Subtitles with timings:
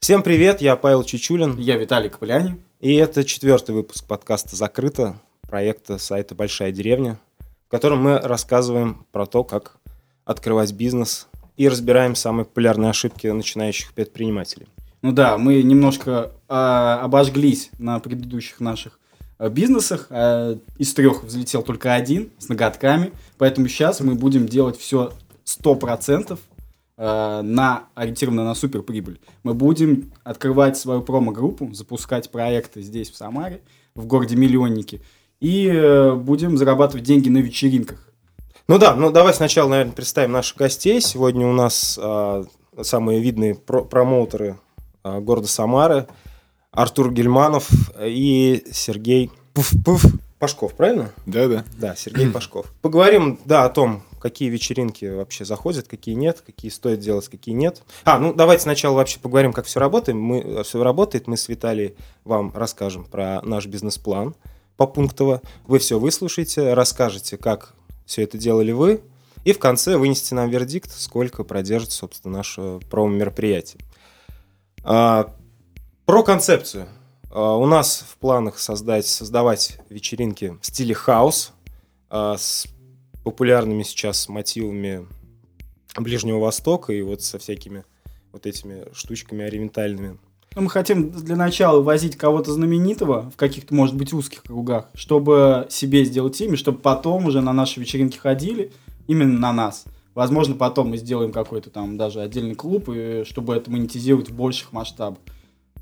[0.00, 1.58] Всем привет, я Павел Чичулин.
[1.58, 2.58] Я Виталий Капелянин.
[2.80, 7.20] И это четвертый выпуск подкаста «Закрыто», проекта сайта «Большая деревня»,
[7.66, 9.76] в котором мы рассказываем про то, как
[10.24, 11.28] открывать бизнес
[11.58, 14.68] и разбираем самые популярные ошибки начинающих предпринимателей.
[15.02, 18.98] Ну да, мы немножко э, обожглись на предыдущих наших
[19.38, 20.06] э, бизнесах.
[20.08, 23.12] Э, из трех взлетел только один с ноготками.
[23.36, 25.12] Поэтому сейчас мы будем делать все
[25.44, 26.38] 100%
[27.00, 29.20] э, на, ориентированно на суперприбыль.
[29.42, 33.62] Мы будем открывать свою промо-группу, запускать проекты здесь, в Самаре,
[33.94, 35.00] в городе Миллионники.
[35.40, 38.06] И э, будем зарабатывать деньги на вечеринках.
[38.68, 41.00] Ну да, ну давай сначала, наверное, представим наших гостей.
[41.00, 42.44] Сегодня у нас э,
[42.82, 44.58] самые видные про промоутеры
[45.02, 46.06] э, города Самары.
[46.70, 47.68] Артур Гельманов
[48.00, 51.12] и Сергей Пуф-Пуф Пашков, правильно?
[51.26, 51.64] Да, да.
[51.78, 52.72] Да, Сергей Пашков.
[52.80, 57.82] Поговорим, да, о том, какие вечеринки вообще заходят, какие нет, какие стоит делать, какие нет.
[58.04, 60.16] А, ну давайте сначала вообще поговорим, как все работает.
[60.16, 61.26] Мы, все работает.
[61.26, 61.92] Мы с Виталием
[62.24, 64.34] вам расскажем про наш бизнес-план
[64.78, 65.42] по пунктово.
[65.66, 67.74] Вы все выслушаете, расскажете, как
[68.06, 69.02] все это делали вы,
[69.44, 73.82] и в конце вынести нам вердикт, сколько продержит, собственно, наше промо-мероприятие.
[74.84, 75.34] А,
[76.06, 76.88] про концепцию.
[77.30, 81.52] А, у нас в планах создать, создавать вечеринки в стиле хаус
[82.08, 82.66] а, с
[83.24, 85.06] популярными сейчас мотивами
[85.96, 87.84] Ближнего Востока и вот со всякими
[88.32, 90.18] вот этими штучками ориентальными.
[90.56, 95.66] Ну, мы хотим для начала возить кого-то знаменитого в каких-то, может быть, узких кругах, чтобы
[95.70, 98.72] себе сделать имя, чтобы потом уже на наши вечеринки ходили
[99.06, 99.84] именно на нас.
[100.14, 104.72] Возможно, потом мы сделаем какой-то там даже отдельный клуб, и чтобы это монетизировать в больших
[104.72, 105.20] масштабах.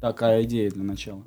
[0.03, 1.23] Такая идея для начала.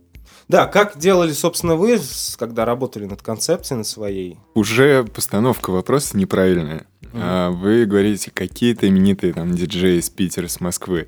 [0.47, 1.99] Да, как делали, собственно, вы,
[2.37, 4.37] когда работали над концепцией над своей?
[4.53, 6.85] Уже постановка вопроса неправильная.
[7.01, 7.51] Mm-hmm.
[7.51, 11.07] Вы говорите, какие-то именитые там диджеи из Питера, с Москвы.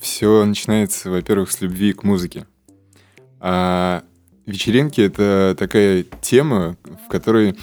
[0.00, 2.46] Все начинается, во-первых, с любви к музыке.
[3.40, 4.04] А
[4.46, 7.58] вечеринки— это такая тема, в которой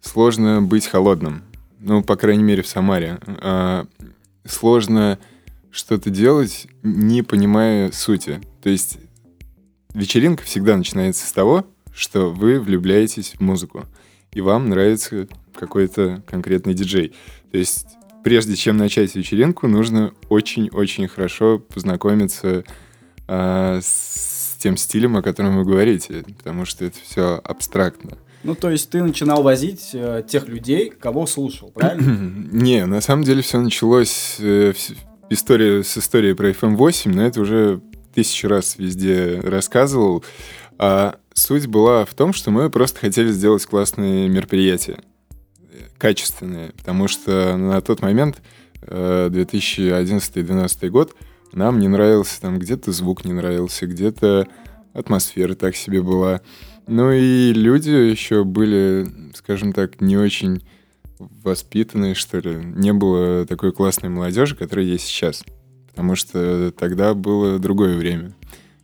[0.00, 1.44] сложно быть холодным.
[1.78, 3.18] Ну, по крайней мере, в Самаре.
[3.26, 3.86] А,
[4.44, 5.18] сложно
[5.70, 8.40] что-то делать, не понимая сути.
[8.62, 8.98] То есть
[9.96, 13.84] вечеринка всегда начинается с того, что вы влюбляетесь в музыку,
[14.32, 15.26] и вам нравится
[15.58, 17.14] какой-то конкретный диджей.
[17.50, 17.86] То есть
[18.22, 22.64] прежде чем начать вечеринку, нужно очень-очень хорошо познакомиться
[23.26, 28.18] э, с тем стилем, о котором вы говорите, потому что это все абстрактно.
[28.42, 32.48] Ну, то есть ты начинал возить э, тех людей, кого слушал, правильно?
[32.52, 34.74] Не, на самом деле все началось э,
[35.30, 37.80] история, с историей про FM8, но это уже
[38.16, 40.24] тысячу раз везде рассказывал.
[40.78, 44.98] А суть была в том, что мы просто хотели сделать классные мероприятия
[45.98, 48.42] качественные, потому что на тот момент,
[48.82, 51.14] 2011-2012 э, год,
[51.52, 54.46] нам не нравился, там где-то звук не нравился, где-то
[54.92, 56.42] атмосфера так себе была.
[56.86, 60.62] Ну и люди еще были, скажем так, не очень
[61.18, 62.56] воспитанные, что ли.
[62.56, 65.44] Не было такой классной молодежи, которая есть сейчас.
[65.96, 68.34] Потому что тогда было другое время.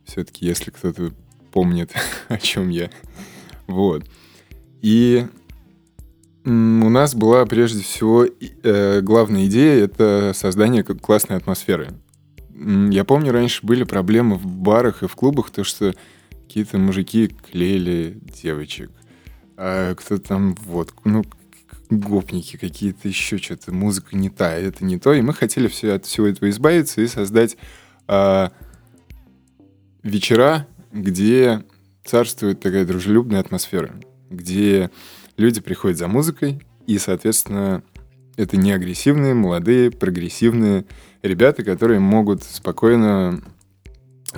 [0.03, 1.11] Все-таки, если кто-то
[1.51, 1.91] помнит,
[2.27, 2.89] о чем я.
[3.67, 4.03] Вот.
[4.81, 5.27] И
[6.43, 11.93] у нас была прежде всего э, главная идея это создание классной атмосферы.
[12.55, 15.93] Я помню, раньше были проблемы в барах и в клубах, то что
[16.31, 18.89] какие-то мужики клеили девочек,
[19.55, 21.23] а кто там вот, ну
[21.99, 26.05] гопники какие-то еще что-то, музыка не та, это не то, и мы хотели все от
[26.05, 27.57] всего этого избавиться и создать
[28.07, 28.49] э,
[30.03, 31.63] вечера, где
[32.03, 33.93] царствует такая дружелюбная атмосфера,
[34.29, 34.91] где
[35.37, 37.83] люди приходят за музыкой, и, соответственно,
[38.35, 40.85] это не агрессивные, молодые, прогрессивные
[41.21, 43.41] ребята, которые могут спокойно,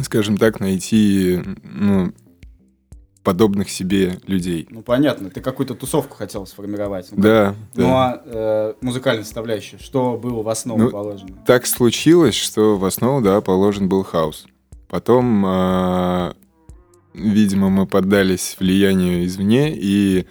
[0.02, 2.14] скажем так, найти ну,
[3.25, 4.67] подобных себе людей.
[4.70, 7.08] Ну, понятно, ты какую-то тусовку хотел сформировать.
[7.11, 7.55] Ну, да.
[7.73, 11.44] Ну, а э, музыкальная составляющая, что было в основу ну, положено?
[11.46, 14.46] Так случилось, что в основу, да, положен был хаос.
[14.88, 16.34] Потом, э,
[17.16, 20.28] видимо, мы поддались влиянию извне, и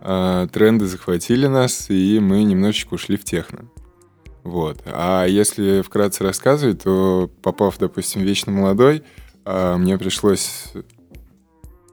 [0.00, 3.68] э, тренды захватили нас, и мы немножечко ушли в техно.
[4.44, 4.80] Вот.
[4.86, 9.02] А если вкратце рассказывать, то попав, допустим, вечно молодой,
[9.44, 10.72] э, мне пришлось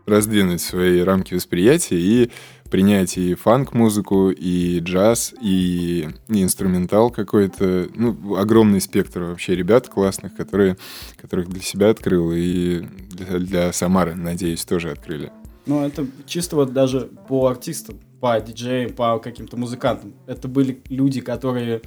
[0.05, 2.31] раздвинуть свои рамки восприятия и
[2.69, 7.87] принять и фанк-музыку, и джаз, и, и инструментал какой-то.
[7.93, 10.77] Ну, огромный спектр вообще ребят классных, которые,
[11.21, 15.31] которых для себя открыл, и для, для Самары, надеюсь, тоже открыли.
[15.67, 20.15] Ну, это чисто вот даже по артистам, по диджеям, по каким-то музыкантам.
[20.25, 21.81] Это были люди, которые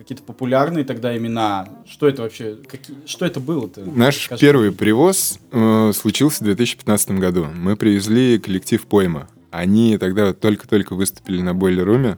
[0.00, 1.68] какие-то популярные тогда имена?
[1.86, 2.56] Что это вообще?
[2.66, 3.82] Какие, что это было-то?
[3.82, 4.40] Наш Скажи.
[4.40, 7.46] первый привоз э, случился в 2015 году.
[7.54, 9.28] Мы привезли коллектив Пойма.
[9.50, 12.16] Они тогда только-только выступили на Бойлер-руме,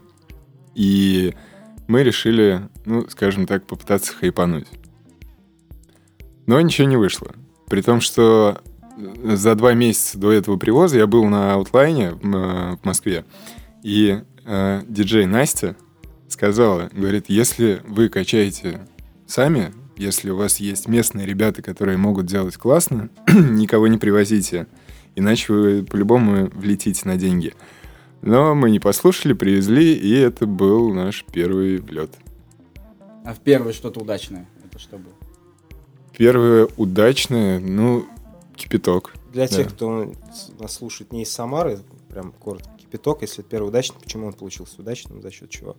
[0.76, 1.34] и
[1.88, 4.68] мы решили, ну, скажем так, попытаться хайпануть.
[6.46, 7.32] Но ничего не вышло.
[7.66, 8.60] При том, что
[9.24, 13.24] за два месяца до этого привоза я был на аутлайне в, М- в Москве,
[13.82, 15.74] и э, диджей Настя
[16.32, 18.80] сказала, говорит, если вы качаете
[19.26, 24.66] сами, если у вас есть местные ребята, которые могут делать классно, никого не привозите,
[25.14, 27.54] иначе вы по-любому влетите на деньги.
[28.22, 32.10] Но мы не послушали, привезли, и это был наш первый влет.
[33.24, 34.48] А в первое что-то удачное?
[34.64, 35.12] Это что было?
[36.16, 38.06] Первое удачное, ну,
[38.56, 39.14] кипяток.
[39.32, 39.56] Для Да.
[39.56, 40.12] тех, кто
[40.58, 44.80] нас слушает не из Самары, прям коротко, кипяток, если это первый удачный, почему он получился
[44.80, 45.76] удачным, за счет чего?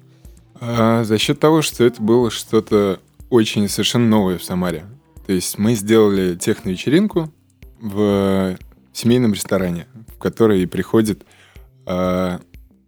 [0.65, 4.85] А, за счет того, что это было что-то очень совершенно новое в Самаре.
[5.25, 7.33] То есть мы сделали техно-вечеринку
[7.81, 8.57] в
[8.93, 11.25] семейном ресторане, в который приходят
[11.85, 12.39] а,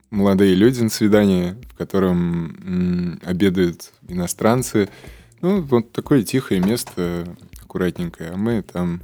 [0.10, 4.88] молодые люди на свидание, в котором м, обедают иностранцы.
[5.42, 7.26] Ну, вот такое тихое место,
[7.62, 9.02] аккуратненькое, а мы там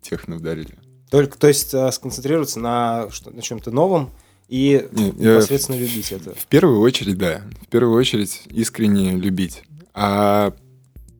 [0.00, 0.78] техно вдарили.
[1.10, 4.10] Только, то есть, а, сконцентрироваться на, на чем-то новом
[4.50, 6.34] и я- непосредственно любить это.
[6.34, 7.42] В первую очередь, да.
[7.62, 9.62] В первую очередь искренне любить.
[9.94, 10.52] А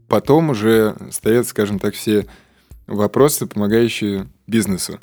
[0.08, 2.26] потом уже стоят, скажем так, все
[2.88, 4.98] вопросы, помогающие бизнесу.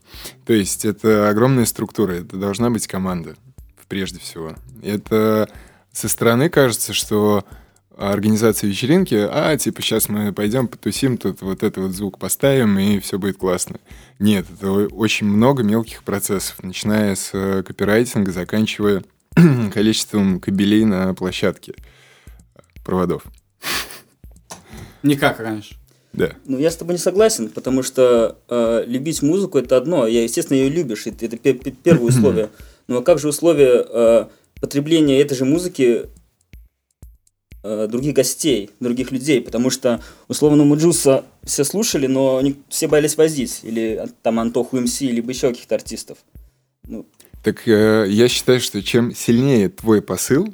[0.45, 3.35] То есть это огромная структура, это должна быть команда,
[3.87, 4.55] прежде всего.
[4.83, 5.49] Это
[5.93, 7.45] со стороны кажется, что
[7.97, 12.99] организация вечеринки, а, типа, сейчас мы пойдем потусим, тут вот этот вот звук поставим, и
[12.99, 13.79] все будет классно.
[14.19, 19.03] Нет, это очень много мелких процессов, начиная с э, копирайтинга, заканчивая
[19.73, 21.73] количеством кабелей на площадке
[22.85, 23.23] проводов.
[25.03, 25.75] Не как раньше.
[26.13, 26.31] Да.
[26.45, 30.07] Ну, я с тобой не согласен, потому что э, любить музыку это одно.
[30.07, 32.49] Я, естественно, ее любишь, и это пе- первое условие.
[32.87, 34.25] Ну а как же условие э,
[34.59, 36.07] потребления этой же музыки
[37.67, 39.41] э, других гостей, других людей?
[39.41, 43.59] Потому что, условно, Муджуса все слушали, но не, все боялись возить.
[43.63, 46.17] Или а, там Антоху МС, либо еще каких-то артистов.
[46.87, 47.05] Ну,
[47.43, 50.53] Так э, я считаю, что чем сильнее твой посыл,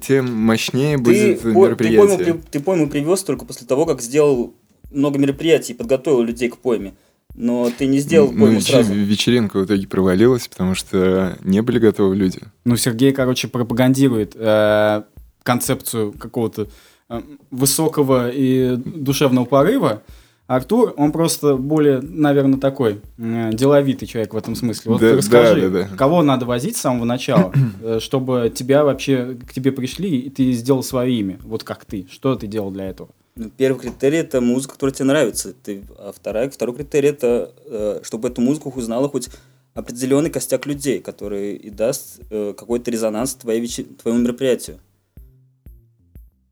[0.00, 2.34] тем мощнее ты, будет ты, пойму, мероприятие.
[2.34, 4.54] при- ты пойму привез только после того, как сделал
[4.90, 6.94] много мероприятий и подготовил людей к пойме.
[7.34, 8.94] Но ты не сделал Ну, пойму веч- сразу.
[8.94, 12.38] вечеринка в итоге провалилась, потому что не были готовы люди.
[12.64, 15.02] Ну, Сергей, короче, пропагандирует э,
[15.44, 16.66] концепцию какого-то
[17.08, 20.02] э, высокого и душевного порыва.
[20.46, 24.92] Артур, он просто более, наверное, такой э, деловитый человек в этом смысле.
[24.92, 25.96] Вот Да, ты расскажи, да, да, да.
[25.96, 27.52] кого надо возить с самого начала,
[27.82, 31.38] э, чтобы тебя вообще к тебе пришли и ты сделал свое имя.
[31.44, 32.06] Вот как ты.
[32.10, 33.10] Что ты делал для этого?
[33.36, 35.54] Ну, Первый критерий это музыка, которая тебе нравится.
[35.62, 39.28] Ты, а вторая, второй критерий это чтобы эту музыку узнала хоть
[39.74, 43.66] определенный костяк людей, который и даст какой-то резонанс твоей
[44.00, 44.78] твоему мероприятию.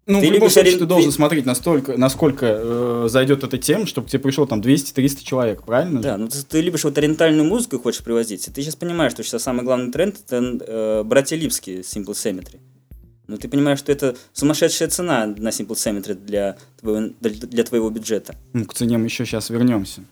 [0.05, 3.87] Ну, Ты в любом случае, ори- ты должен смотреть, настолько, насколько э, зайдет эта тема,
[3.87, 6.01] чтобы к тебе пришло там 200-300 человек, правильно?
[6.01, 8.49] Да, ну ты, ты любишь вот ориентальную музыку и хочешь привозить.
[8.49, 12.59] И ты сейчас понимаешь, что сейчас самый главный тренд это э, братья Липские Simple Symmetry.
[13.29, 17.89] Ну ты понимаешь, что это сумасшедшая цена на Simple Symmetry для твоего, для, для твоего
[17.89, 18.35] бюджета.
[18.53, 20.03] Ну, к цене мы еще сейчас вернемся.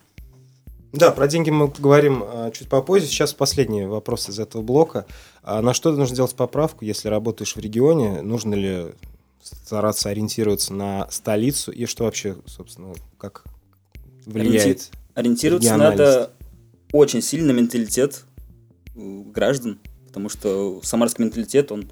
[0.93, 3.07] Да, про деньги мы поговорим а, чуть попозже.
[3.07, 5.05] Сейчас последний вопрос из этого блока.
[5.43, 8.21] А на что нужно делать поправку, если работаешь в регионе?
[8.21, 8.85] Нужно ли
[9.41, 11.71] стараться ориентироваться на столицу?
[11.71, 13.43] И что вообще, собственно, как
[14.25, 14.91] влияет?
[15.13, 16.31] Ориентироваться надо
[16.93, 18.23] очень сильно на менталитет
[18.95, 21.89] э, граждан, потому что самарский менталитет, он,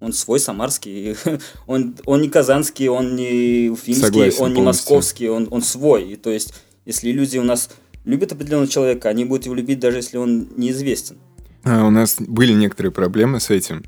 [0.00, 1.16] он свой самарский,
[1.66, 4.64] он, он не казанский, он не уфимский, Согласен он не полностью.
[4.64, 6.12] московский, он, он свой.
[6.12, 7.70] И то есть, если люди у нас
[8.04, 11.18] любят определенного человека, они будут его любить, даже если он неизвестен.
[11.64, 13.84] А, У нас были некоторые проблемы с этим.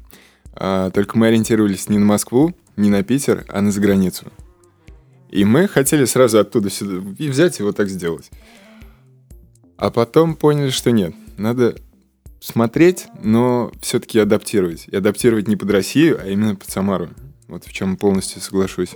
[0.53, 4.27] А, Только мы ориентировались не на Москву, не на Питер, а на заграницу.
[5.31, 8.31] И мы хотели сразу оттуда сюда и взять вот так сделать.
[9.77, 11.15] А потом поняли, что нет.
[11.37, 11.77] Надо
[12.41, 14.87] смотреть, но все-таки адаптировать.
[14.89, 17.11] И адаптировать не под Россию, а именно под Самару.
[17.47, 18.95] Вот в чем полностью соглашусь.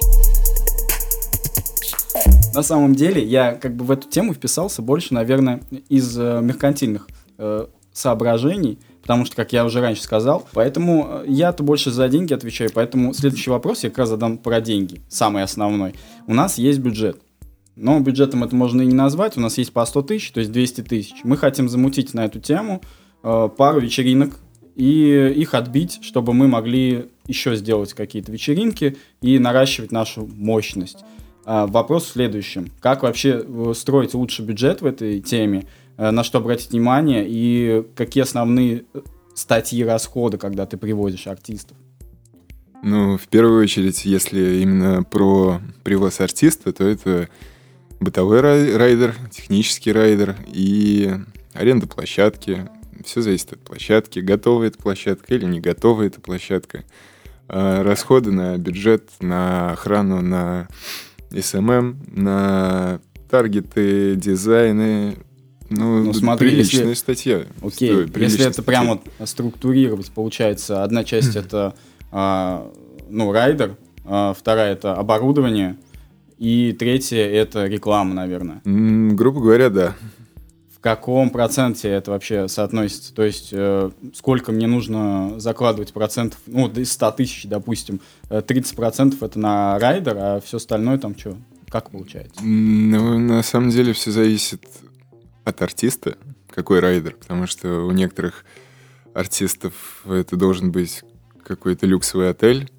[2.55, 7.09] На самом деле, я как бы в эту тему вписался больше, наверное, из э, меркантильных
[7.39, 12.33] э, соображений, потому что, как я уже раньше сказал, поэтому э, я-то больше за деньги
[12.33, 15.95] отвечаю, поэтому следующий вопрос я как раз задам про деньги, самый основной.
[16.27, 17.21] У нас есть бюджет,
[17.77, 20.51] но бюджетом это можно и не назвать, у нас есть по 100 тысяч, то есть
[20.53, 21.17] 200 тысяч.
[21.23, 22.81] Мы хотим замутить на эту тему
[23.23, 24.39] э, пару вечеринок
[24.75, 31.05] и их отбить, чтобы мы могли еще сделать какие-то вечеринки и наращивать нашу мощность.
[31.45, 32.71] А, вопрос в следующем.
[32.81, 35.67] Как вообще э, строить лучше бюджет в этой теме?
[35.97, 37.25] Э, на что обратить внимание?
[37.27, 39.01] И какие основные э,
[39.35, 41.77] статьи расхода, когда ты привозишь артистов?
[42.83, 47.29] Ну, в первую очередь, если именно про привоз артиста, то это
[47.99, 51.15] бытовой рай- райдер, технический райдер и
[51.55, 52.69] аренда площадки.
[53.05, 56.85] Все зависит от площадки, готовая эта площадка или не готовая эта площадка.
[57.49, 60.69] А расходы на бюджет, на охрану, на
[61.31, 65.17] SMM, на таргеты, дизайны.
[65.77, 67.45] Ну, Ну, смотри, приличная если- статья.
[67.63, 71.75] Окей, Стоит если это прям вот структурировать, получается, одна часть это,
[72.13, 72.71] а,
[73.09, 75.77] ну, райдер, а, вторая это оборудование,
[76.39, 78.61] и третья это реклама, наверное.
[78.65, 79.97] Грубо говоря, да.
[80.77, 83.15] В каком проценте это вообще соотносится?
[83.15, 88.77] То есть, э, сколько мне нужно закладывать процентов, ну, из 100 тысяч, допустим, э, 30
[88.77, 91.39] процентов это на райдер, а все остальное там что?
[91.71, 92.45] Как получается?
[92.45, 94.61] Ну, на самом деле все зависит
[95.45, 96.17] от артиста,
[96.51, 98.45] какой райдер, потому что у некоторых
[99.15, 101.03] артистов это должен быть
[101.45, 102.71] какой-то люксовый отель,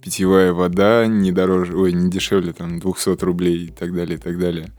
[0.00, 4.38] питьевая вода не дороже, ой, не дешевле там 200 рублей и так далее, и так
[4.38, 4.72] далее.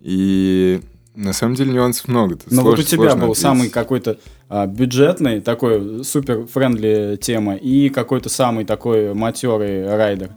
[0.00, 0.80] И
[1.16, 2.36] на самом деле нюансов много.
[2.36, 3.42] Тут Ну вот у сложно- тебя сложно был ответить.
[3.42, 4.18] самый какой-то
[4.48, 10.30] а, бюджетный, такой супер friendly тема, и какой-то самый такой матерый райдер.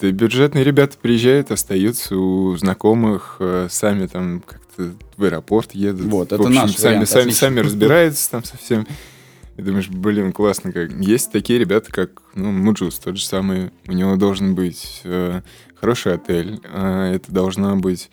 [0.00, 6.06] Да бюджетные ребята приезжают, остаются у знакомых, э, сами там как-то в аэропорт едут.
[6.06, 7.40] Вот, В это общем, наш сами, вариант, сами, отлично.
[7.40, 8.86] сами разбираются там совсем.
[9.56, 10.90] И думаешь, блин, классно как.
[10.94, 13.70] Есть такие ребята, как, ну, Муджус, тот же самый.
[13.86, 15.42] У него должен быть э,
[15.76, 16.60] хороший отель.
[16.64, 18.10] э, это должна быть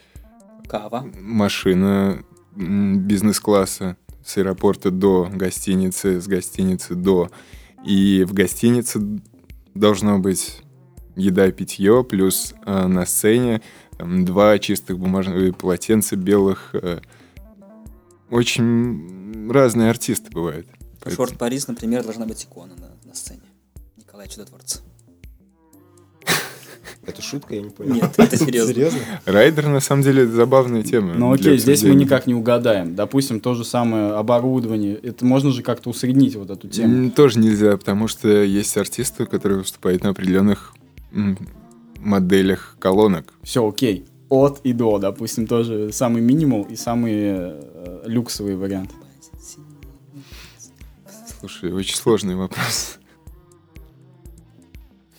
[0.70, 1.04] Кава.
[1.20, 2.24] машина
[2.56, 7.32] бизнес-класса с аэропорта до гостиницы, с гостиницы до.
[7.84, 9.00] И в гостинице
[9.74, 10.62] должно быть
[11.16, 13.62] еда и питье, плюс э, на сцене
[13.98, 16.70] там, два чистых бумажных полотенца белых.
[16.74, 17.00] э.
[18.30, 20.68] очень разные артисты бывают.
[21.04, 23.42] Поэтому- Шорт Парис, например, должна быть икона на, на сцене.
[23.98, 24.80] Николай Чудотворца.
[27.06, 27.96] Это шутка, я не понял.
[27.96, 28.74] Нет, это серьезно.
[28.74, 29.00] Серьезно?
[29.26, 31.16] Райдер, на самом деле, это забавная тема.
[31.16, 32.94] Ну окей, здесь мы никак не угадаем.
[32.96, 34.96] Допустим, то же самое оборудование.
[34.96, 37.10] Это можно же как-то усреднить вот эту тему.
[37.10, 40.74] Тоже нельзя, потому что есть артисты, которые выступают на определенных
[42.00, 43.34] моделях колонок.
[43.44, 44.06] Все, окей.
[44.30, 48.92] От и до, допустим, тоже самый минимум и самый э, люксовый вариант.
[51.40, 52.98] Слушай, очень сложный вопрос.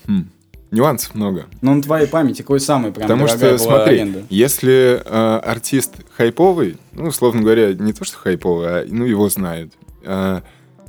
[0.07, 0.31] Хм,
[0.73, 1.47] Нюансов много.
[1.61, 4.23] Но на твоей памяти какой самый прям Потому что, смотри, аренда?
[4.31, 9.75] если э, артист хайповый, ну, условно говоря, не то, что хайповый, а ну, его знают,
[10.03, 10.41] э,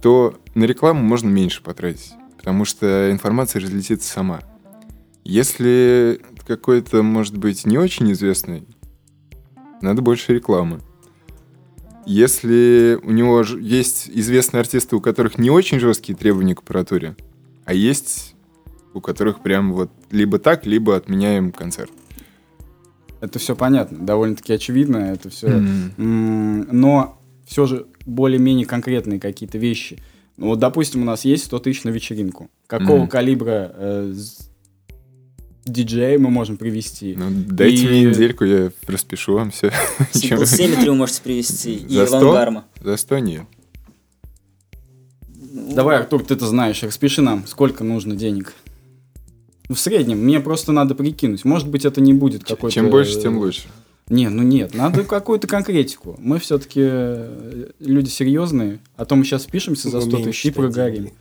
[0.01, 4.39] то на рекламу можно меньше потратить, потому что информация разлетится сама.
[5.23, 8.63] Если какой-то, может быть, не очень известный,
[9.81, 10.81] надо больше рекламы.
[12.05, 17.15] Если у него есть известные артисты, у которых не очень жесткие требования к аппаратуре,
[17.65, 18.35] а есть
[18.93, 21.91] у которых прям вот либо так, либо отменяем концерт.
[23.21, 25.63] Это все понятно, довольно-таки очевидно, это все.
[25.97, 26.67] М.
[26.69, 29.99] Но все же более-менее конкретные какие-то вещи.
[30.35, 32.49] Ну, вот, допустим, у нас есть 100 тысяч на вечеринку.
[32.67, 33.07] Какого Мгм.
[33.07, 34.13] калибра э,
[35.65, 37.15] диджея мы можем привести?
[37.17, 39.71] Ну, дайте И- мне недельку, я распишу вам все.
[40.13, 41.75] Simple Symmetry вы можете привести.
[41.75, 42.17] И За сто?
[42.17, 42.65] Авангарма.
[42.81, 43.43] За 100 нет.
[45.37, 48.53] Ну, Давай, Артур, ты это знаешь, распиши нам, сколько нужно денег.
[49.69, 51.45] Ну, в среднем, мне просто надо прикинуть.
[51.45, 52.73] Может быть, это не будет какой-то...
[52.73, 53.63] Чем больше, тем лучше.
[54.09, 56.17] Не, ну нет, надо какую-то конкретику.
[56.19, 56.81] Мы все-таки
[57.79, 61.11] люди серьезные, а то мы сейчас впишемся за 100 Умеем тысяч и прогорим.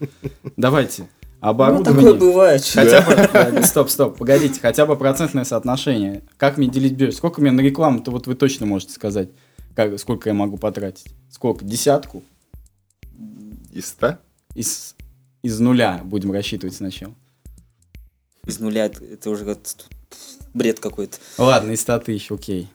[0.56, 1.06] Давайте.
[1.42, 2.12] Ну, Оборудование.
[2.12, 2.64] такое бывает.
[2.64, 6.22] Хотя бы, стоп, стоп, погодите, хотя бы процентное соотношение.
[6.36, 7.16] Как мне делить бюджет?
[7.16, 9.30] Сколько мне на рекламу-то вот вы точно можете сказать,
[9.74, 11.06] как, сколько я могу потратить?
[11.30, 11.64] Сколько?
[11.64, 12.22] Десятку?
[13.72, 14.18] Из 100?
[14.54, 14.94] Из,
[15.42, 17.14] из нуля будем рассчитывать сначала.
[18.46, 19.58] Из нуля это, уже как
[20.54, 21.16] бред какой-то.
[21.38, 22.68] Ладно, из 100 тысяч, окей.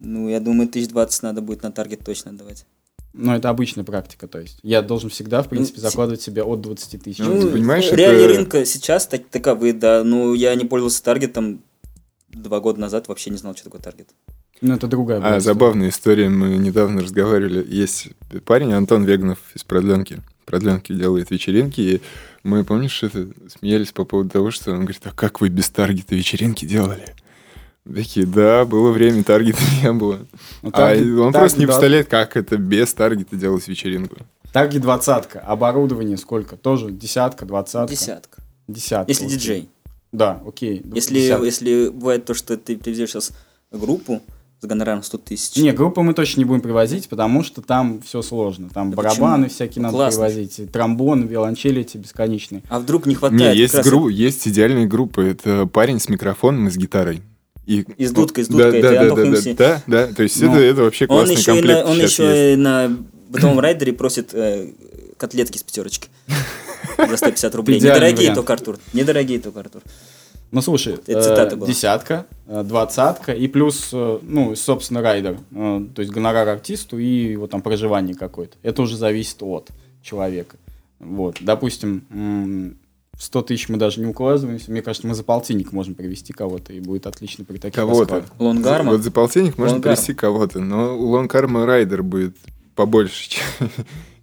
[0.00, 2.66] Ну, я думаю, тысяч двадцать надо будет на таргет точно отдавать.
[3.12, 4.58] Но это обычная практика, то есть.
[4.62, 7.18] Я должен всегда, в принципе, Ну, закладывать себе от 20 тысяч.
[7.18, 10.04] Ну, ты понимаешь, реалии это- рынка сейчас так, таковы, да.
[10.04, 11.62] Ну, я не пользовался таргетом
[12.28, 14.10] два года назад, вообще не знал, что такое таргет.
[14.60, 15.40] Ну, это другая А, история.
[15.40, 17.64] забавная история, мы недавно разговаривали.
[17.68, 18.08] Есть
[18.44, 20.18] парень Антон Вегнов из Продленки.
[20.44, 22.00] Продленки делает вечеринки, и
[22.42, 26.14] мы, помнишь, это смеялись по поводу того, что он говорит, а как вы без таргета
[26.14, 27.14] вечеринки делали?
[27.94, 30.20] Такие, да, было время, таргета не было.
[30.62, 31.66] Ну, а таргет- он просто не таргет, да.
[31.66, 34.16] представляет, как это без таргета делать вечеринку.
[34.52, 35.40] Таргет двадцатка.
[35.40, 36.56] Оборудование сколько?
[36.56, 37.94] Тоже десятка, двадцатка?
[37.94, 38.42] Десятка.
[38.68, 39.10] Десятка.
[39.10, 39.36] Если окей.
[39.36, 39.68] диджей.
[40.12, 40.82] Да, окей.
[40.94, 41.44] Если, десятка.
[41.44, 43.30] если бывает то, что ты привезешь сейчас
[43.70, 44.20] группу
[44.60, 45.56] с гонораром 100 тысяч.
[45.56, 48.68] Не, группу мы точно не будем привозить, потому что там все сложно.
[48.68, 49.54] Там Да барабаны почему?
[49.54, 50.24] всякие Ну, надо классно.
[50.26, 52.62] привозить, и тромбоны, виолончели эти бесконечные.
[52.68, 53.40] А вдруг не хватает?
[53.40, 54.08] Не, есть, раз гру...
[54.08, 55.22] есть идеальные группы.
[55.22, 57.22] Это парень с микрофоном и с гитарой.
[57.66, 57.84] И...
[57.96, 59.52] И с дудкой, с Да, дудкой, Да, это да, Антох да, да, Муси.
[59.52, 61.96] да, да, то есть Ну, это, это вообще Он классный еще, и комплект на, он
[62.00, 62.54] еще есть.
[62.54, 62.96] и на
[63.28, 64.72] бытовом райдере просит э,
[65.16, 66.08] котлетки с пятерочки.
[66.98, 67.78] За 150 рублей.
[67.78, 68.36] Идеальный Недорогие вариант.
[68.36, 68.78] только, Артур.
[68.92, 69.82] Недорогие только, Артур.
[70.50, 75.38] Ну, слушай, Это э, десятка, э, двадцатка и плюс, э, ну, собственно, райдер.
[75.54, 78.56] э, То есть гонорар артисту и его там проживание какое-то.
[78.62, 79.68] Это уже зависит от
[80.02, 80.56] человека.
[80.98, 82.76] Вот, допустим,
[83.20, 84.70] в 100 тысяч мы даже не укладываемся.
[84.70, 88.24] Мне кажется, мы за полтинник можем привести кого-то, и будет отлично при таких Кого-то.
[88.38, 88.92] Long Arm а.
[88.92, 89.94] Вот за полтинник можно Long Arm.
[89.94, 92.34] привести кого-то, но у Long Arm а райдер будет
[92.74, 93.44] побольше, чем,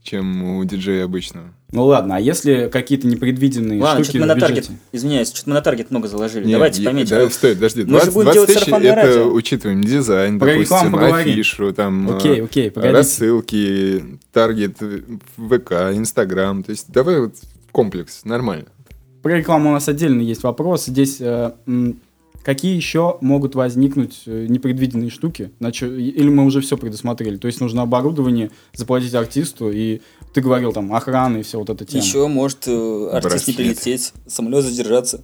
[0.01, 1.53] чем у диджея обычного.
[1.71, 5.53] Ну ладно, а если какие-то непредвиденные Ладно, штуки что-то мы на таргет, извиняюсь, что-то мы
[5.53, 6.45] на таргет много заложили.
[6.47, 7.09] Не, Давайте я- пометим.
[7.17, 7.81] Да, стой, подожди.
[7.83, 9.31] Мы же 20, будем 20 делать тысяч это радио.
[9.31, 11.31] учитываем дизайн, Про допустим, поговорим.
[11.33, 12.97] афишу, там, Окей, э, окей, погодите.
[12.97, 14.77] рассылки, таргет,
[15.35, 16.63] ВК, Инстаграм.
[16.63, 17.35] То есть давай вот
[17.71, 18.65] комплекс, нормально.
[19.27, 20.85] Про рекламу у нас отдельно есть вопрос.
[20.85, 21.51] Здесь э,
[22.43, 25.51] какие еще могут возникнуть э, непредвиденные штуки?
[25.59, 27.35] Или мы уже все предусмотрели?
[27.35, 29.99] То есть нужно оборудование, заплатить артисту, и
[30.33, 32.01] ты говорил там охрана и все вот это тема.
[32.01, 33.57] Еще может э, артист не Браслет.
[33.57, 35.19] прилететь, самолет задержаться.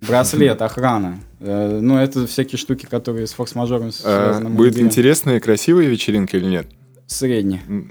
[0.00, 1.20] Браслет, охрана.
[1.38, 4.50] Э, ну, это всякие штуки, которые с форс-мажором А, связаны.
[4.50, 6.66] будет интересная, красивая вечеринка или нет?
[7.08, 7.62] Средне.
[7.66, 7.90] М,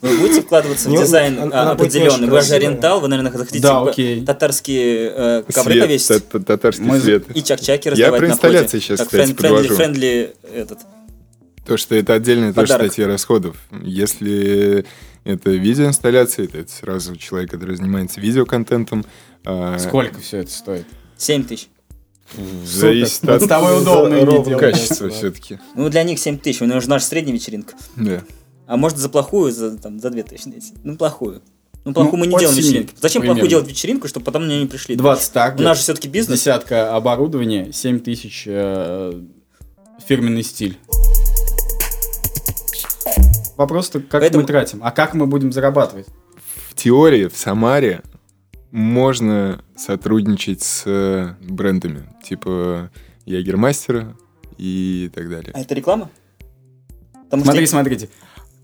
[0.00, 2.26] Вы будете вкладываться в Не, дизайн а, определенный?
[2.28, 3.30] Вы же oriental, вы, наверное,
[3.60, 4.24] ба- окей.
[4.24, 7.24] татарские э, ковры повесить та- та- татарский свет.
[7.36, 8.96] и чак-чаки Я раздавать про на инсталляции входе.
[8.96, 10.78] сейчас, кстати, friend- friendly, этот.
[11.66, 13.56] То, что это отдельная тоже статья расходов.
[13.82, 14.86] Если
[15.24, 19.04] это видеоинсталляция, то это сразу человек, который занимается видеоконтентом.
[19.44, 20.86] а, Сколько все это стоит?
[21.18, 21.68] 7 тысяч.
[22.64, 23.32] Зависит Супер.
[23.32, 24.72] Вот от с тобой удобно Да.
[24.72, 25.58] все-таки.
[25.74, 26.60] Ну, для них 7 тысяч.
[26.62, 27.74] У нас же наша средняя вечеринка.
[27.96, 28.22] Да.
[28.66, 30.74] А может за плохую, за, там, за 2 тысячи найти.
[30.84, 31.40] Ну, плохую.
[31.84, 32.94] Ну, плохую Ну, мы не делаем семи вечеринки.
[33.00, 33.36] Зачем примерно.
[33.40, 34.94] плохую делать вечеринку, чтобы потом на нее не пришли?
[34.94, 35.58] 20 так.
[35.58, 36.40] У нас же все-таки бизнес.
[36.40, 39.22] Десятка оборудования, 7 тысяч э,
[40.06, 40.76] фирменный стиль.
[43.56, 46.06] Вопрос-то, как Поэтому- мы тратим, а как мы будем зарабатывать?
[46.68, 48.02] В теории в Самаре
[48.70, 52.90] можно сотрудничать с брендами, типа
[53.24, 54.16] Ягермастера
[54.56, 55.52] и так далее.
[55.54, 56.10] А это реклама?
[57.24, 58.08] Потому Смотри, что смотрите.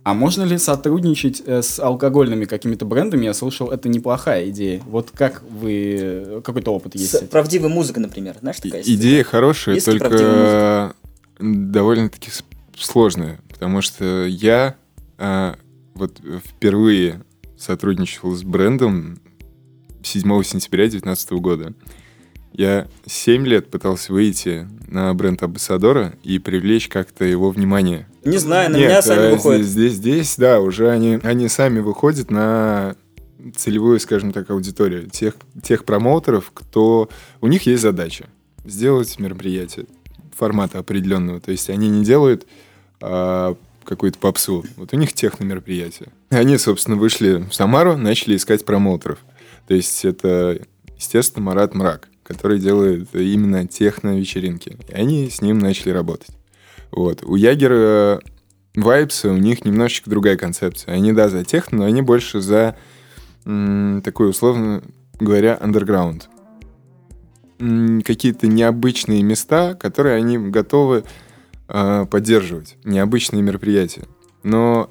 [0.04, 3.24] А можно ли сотрудничать э, с алкогольными какими-то брендами?
[3.24, 4.82] Я слышал, это неплохая идея.
[4.86, 6.42] Вот как вы...
[6.44, 7.10] Какой-то опыт есть?
[7.10, 8.36] с правдивой музыкой, например.
[8.40, 10.94] Знаешь, такая И- Идея хорошая, Есть только
[11.38, 12.30] довольно-таки
[12.76, 14.76] сложная, потому что я
[15.16, 15.56] а,
[15.94, 17.22] вот впервые
[17.56, 19.20] сотрудничал с брендом
[20.04, 21.72] 7 сентября 2019 года.
[22.52, 28.06] Я 7 лет пытался выйти на бренд Абассадора и привлечь как-то его внимание.
[28.24, 29.66] Не знаю, на Нет, меня сами э, выходят.
[29.66, 32.94] Здесь, здесь, здесь, да, уже они, они сами выходят на
[33.56, 35.10] целевую, скажем так, аудиторию.
[35.10, 37.08] Тех, тех промоутеров, кто...
[37.40, 38.26] У них есть задача
[38.64, 39.86] сделать мероприятие
[40.36, 41.40] формата определенного.
[41.40, 42.46] То есть они не делают
[43.00, 44.64] а, какую-то попсу.
[44.76, 46.08] Вот у них техно-мероприятие.
[46.30, 49.18] Они, собственно, вышли в Самару, начали искать промоутеров.
[49.66, 50.58] То есть это,
[50.96, 54.76] естественно, Марат Мрак, который делает именно техно-вечеринки.
[54.88, 56.36] И они с ним начали работать.
[56.90, 57.22] Вот.
[57.24, 58.20] У Ягера
[58.76, 60.94] Vibes у них немножечко другая концепция.
[60.94, 62.76] Они, да, за техно, но они больше за
[63.44, 64.82] м, такой, условно
[65.20, 65.58] говоря.
[67.60, 71.04] М, Какие-то необычные места, которые они готовы
[71.68, 72.76] а, поддерживать.
[72.84, 74.04] Необычные мероприятия.
[74.42, 74.90] Но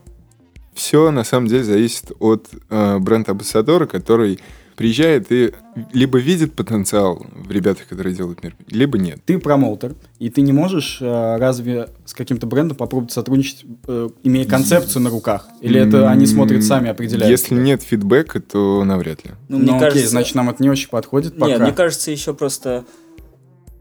[0.73, 4.39] все на самом деле зависит от а, бренд-амбассадора, который
[4.75, 5.53] приезжает и
[5.91, 9.19] либо видит потенциал в ребятах, которые делают мероприятия, либо нет.
[9.25, 14.45] Ты промоутер, и ты не можешь э, разве с каким-то брендом попробовать сотрудничать, э, имея
[14.45, 15.47] концепцию на руках?
[15.61, 17.29] Или это они смотрят сами, определяют?
[17.29, 19.31] Если нет фидбэка, то навряд ли.
[19.49, 21.51] Ну, Ну, мне окей, кажется, значит, нам это не очень подходит пока.
[21.51, 22.85] Нет, мне кажется, еще просто...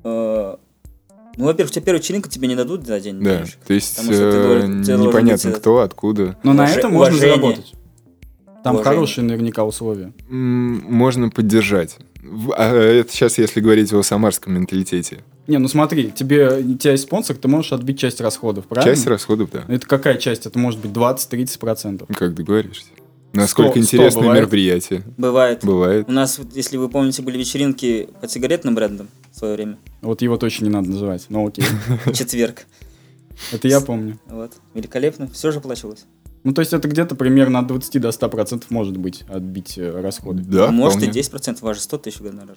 [0.05, 0.57] э,
[1.37, 3.59] ну, во-первых, тебе первая вечеринка тебе не дадут за день Да, денежек.
[3.67, 6.37] то есть Потому что ты э, тебе должен непонятно быть, э, кто, откуда.
[6.43, 7.73] Но на это можно заработать.
[8.63, 8.85] Там Уважение.
[8.97, 10.13] хорошие наверняка условия.
[10.29, 11.97] Можно поддержать.
[12.57, 15.25] А это сейчас, если говорить о самарском менталитете.
[15.49, 18.95] Не, ну смотри, тебе, у тебя есть спонсор, ты можешь отбить часть расходов, правильно?
[18.95, 19.65] Часть расходов, да.
[19.67, 20.47] Это какая часть?
[20.47, 22.09] Это может быть 20-30 процентов.
[22.17, 22.87] Как договоришься.
[23.33, 24.41] Насколько Сто- интересное бывает?
[24.43, 25.03] мероприятие.
[25.17, 25.61] Бывает.
[25.65, 26.05] Бывает.
[26.09, 29.79] У нас, если вы помните, были вечеринки под сигаретным брендом в свое время.
[30.03, 31.27] Вот его точно не надо называть.
[31.31, 31.65] Ну окей.
[32.15, 32.67] Четверг.
[33.51, 34.19] Это я помню.
[34.27, 34.53] Вот.
[34.75, 35.27] Великолепно.
[35.29, 36.05] Все же оплачивалось.
[36.45, 40.43] Ну, то есть это где-то примерно от 20 до 100% может быть отбить э, расходы.
[40.43, 41.21] Да, Может вполне.
[41.21, 42.57] и 10%, у вас же 100 тысяч гонорар.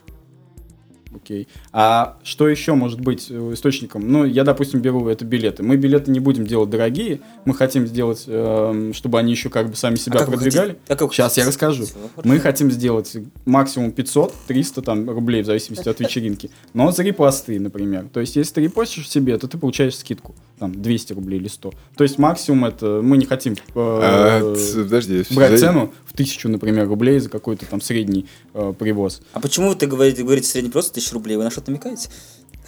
[1.15, 1.47] Окей.
[1.71, 4.11] А что еще может быть э, источником?
[4.11, 5.63] Ну, я, допустим, беру это билеты.
[5.63, 7.21] Мы билеты не будем делать дорогие.
[7.45, 10.77] Мы хотим сделать, эм, чтобы они еще как бы сами себя А продвигали.
[10.87, 11.65] А как вы Сейчас я хотите?
[11.65, 11.85] расскажу.
[12.23, 16.51] Мы хотим сделать максимум 500, 300 там, рублей, в зависимости от вечеринки.
[16.73, 18.07] Но за репосты, например.
[18.11, 20.35] То есть, если ты репостишь себе, то ты получаешь скидку.
[20.59, 21.73] Там, 200 рублей или 100.
[21.97, 23.01] То есть, максимум это...
[23.03, 25.23] Мы не хотим э, А, подожди.
[25.31, 29.21] брать за- цену в тысячу, например, рублей за какой-то там средний э, привоз.
[29.33, 31.35] А почему вы говорите, говорите средний просто тысяч рублей?
[31.35, 32.09] Вы на что-то намекаете?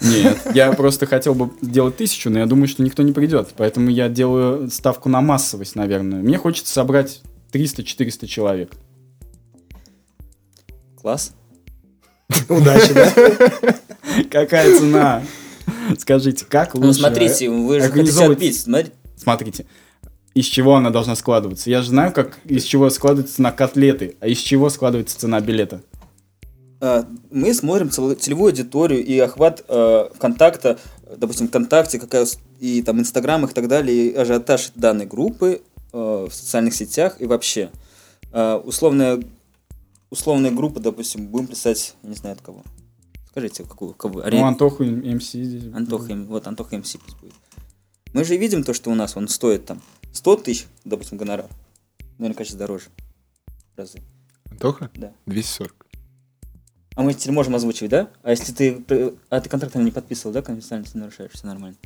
[0.02, 3.54] Нет, я просто хотел бы сделать тысячу, но я думаю, что никто не придет.
[3.56, 6.20] Поэтому я делаю ставку на массовость, наверное.
[6.20, 7.22] Мне хочется собрать
[7.52, 8.72] 300-400 человек.
[11.00, 11.32] Класс.
[12.48, 13.10] Удачи, да?
[14.30, 15.22] Какая цена?
[15.98, 16.86] Скажите, как лучше?
[16.86, 18.60] Ну, смотрите, вы же хотите отбить.
[18.60, 19.66] Смотри- Смотрите,
[20.34, 21.70] из чего она должна складываться?
[21.70, 25.82] Я же знаю, как из чего складывается цена котлеты, а из чего складывается цена билета.
[26.80, 30.78] А, Мы смотрим цел- целевую аудиторию и охват э, контакта,
[31.16, 32.26] допустим, ВКонтакте, какая
[32.60, 37.26] и там Инстаграмах и так далее, и ажиотаж данной группы э, в социальных сетях и
[37.26, 37.70] вообще.
[38.32, 39.20] Э, условная,
[40.10, 42.62] условная группа, допустим, будем писать, не знаю от кого.
[43.38, 43.94] Скажите, какую?
[43.94, 44.24] Кого?
[44.28, 45.72] Ну, Антоху МС здесь.
[45.72, 47.34] Антоха, вот Антоха МС пусть будет.
[48.12, 49.80] Мы же видим то, что у нас он стоит там
[50.12, 51.46] 100 тысяч, допустим, гонорар.
[52.18, 52.86] Наверное, конечно, дороже.
[53.76, 54.00] Разы.
[54.50, 54.90] Антоха?
[54.96, 55.12] Да.
[55.26, 55.86] 240.
[56.96, 58.10] А мы теперь можем озвучивать, да?
[58.24, 59.14] А если ты...
[59.30, 60.42] А ты контракт не подписывал, да?
[60.42, 61.76] Конфиденциально ты нарушаешь, все нормально.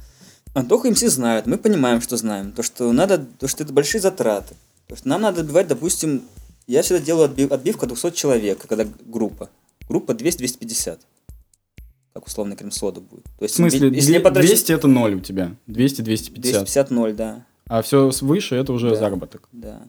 [0.54, 2.52] Антоха МС знают, мы понимаем, что знаем.
[2.52, 3.18] То, что надо...
[3.18, 4.54] То, что это большие затраты.
[4.86, 6.22] То, что нам надо отбивать, допустим...
[6.66, 9.50] Я всегда делаю отбив- отбивку от 200 человек, когда группа.
[9.86, 11.00] Группа 200-250.
[12.14, 13.24] Как условно крем-сода будет.
[13.24, 15.56] То В есть, смысле, если я две- потрачу 200 это 0 у тебя.
[15.66, 16.32] 200-250.
[16.40, 17.46] 250 0, да.
[17.66, 18.96] А все выше это уже Да.
[18.96, 19.48] заработок.
[19.52, 19.82] Да.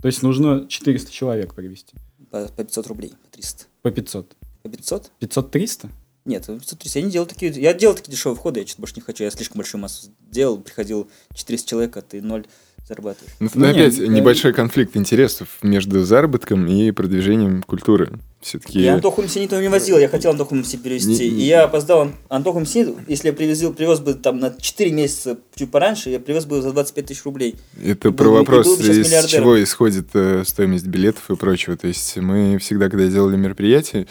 [0.00, 1.94] То есть нужно 400 человек привести.
[2.30, 3.64] По, по 500 рублей, по 300.
[3.82, 4.36] По 500.
[4.62, 5.10] По 500?
[5.20, 5.90] 500-300?
[6.24, 6.94] Нет, по 530.
[6.96, 7.50] Я не делал такие...
[7.52, 9.24] Я делал такие дешевые входы, я что-то больше не хочу.
[9.24, 12.46] Я слишком большую массу делал, приходил 400 человек, а ты ноль
[12.90, 13.32] зарабатываешь.
[13.38, 18.10] Ну, Ну, тогда нет, опять э, небольшой конфликт интересов между заработком и продвижением культуры.
[18.40, 18.80] Все-таки...
[18.80, 21.30] Я Антоху МС никто не возил, я хотел Антоху МС перевести.
[21.30, 22.00] Не- И я опоздал.
[22.02, 26.18] Ан- Антоху МС, если я привезил, привез бы там на 4 месяца чуть пораньше, я
[26.18, 27.54] привез бы за 25 тысяч рублей.
[27.82, 31.76] Это И про был вопрос, из чего исходит э, стоимость билетов и прочего.
[31.76, 34.06] То есть мы всегда, когда делали мероприятие,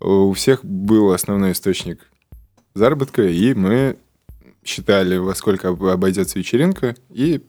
[0.00, 2.00] у всех был основной источник
[2.74, 3.96] заработка, и мы
[4.64, 7.42] считали, во сколько об- обойдется вечеринка, и,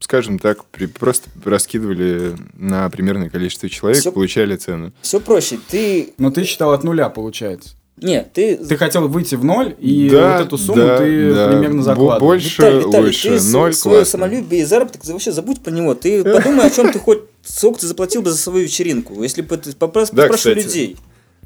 [0.00, 4.92] скажем так, при- просто раскидывали на примерное количество человек, Всё- получали цену.
[5.02, 5.58] Все проще.
[5.68, 6.14] Ты...
[6.18, 7.70] Но ты считал от нуля, получается.
[8.02, 8.56] Нет, ты...
[8.56, 11.48] Ты хотел выйти в ноль, и Да, вот эту сумму да, ты да.
[11.48, 12.18] примерно закладывал.
[12.28, 13.38] больше- Виталий, Виталий, лучше.
[13.38, 14.04] ты Ноль свое классно.
[14.18, 15.94] самолюбие и заработок вообще забудь про него.
[15.94, 19.56] Ты подумай, о чем ты хоть сколько ты заплатил бы за свою вечеринку, если бы
[19.58, 20.96] ты попросил людей.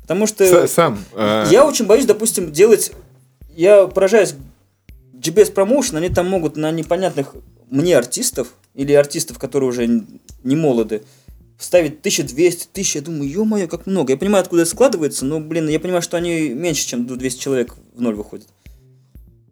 [0.03, 0.99] Потому что Сам.
[1.15, 2.93] а, я очень боюсь, допустим, делать...
[3.57, 4.35] Я поражаюсь
[5.15, 7.35] GBS Promotion, они там могут на непонятных
[7.71, 9.87] мне артистов или артистов, которые уже
[10.43, 11.03] не молоды,
[11.59, 14.13] ставить 1200, 1000, я думаю, ё-моё, как много.
[14.13, 17.75] Я понимаю, откуда это складывается, но, блин, я понимаю, что они меньше, чем 200 человек
[17.95, 18.49] в ноль выходят.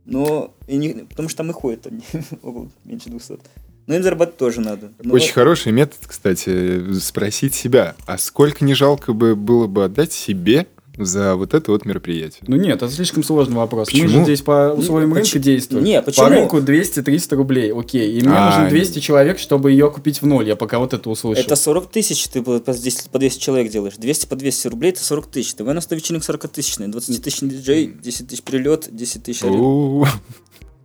[0.04, 2.02] Но, и не, потому что там и ходят они,
[2.84, 3.38] меньше 200.
[3.86, 4.92] Но им зарабатывать тоже надо.
[5.02, 10.12] Но Очень хороший метод, кстати, спросить себя, а сколько не жалко бы было бы отдать
[10.12, 10.66] себе
[10.98, 12.40] за вот это вот мероприятие?
[12.46, 13.88] Ну нет, это слишком сложный вопрос.
[13.92, 14.08] Мы Почему?
[14.18, 15.84] же здесь по условиям Не, рынка поч- действуем.
[15.84, 16.24] не, почему?
[16.26, 18.12] По рынку 200-300 рублей, окей.
[18.18, 20.46] И мне А, нужно 200 человек, чтобы ее купить в ноль.
[20.48, 21.42] Я пока вот это услышал.
[21.42, 23.94] Это 40 тысяч, ты по, по 10 по 200 человек делаешь.
[23.96, 25.54] 200 по 200 рублей, это 40 тысяч.
[25.54, 26.88] Ты на 100 вечеринок 40 тысячный.
[26.88, 29.42] 20 тысяч диджей, 10 тысяч перелет, 10 тысяч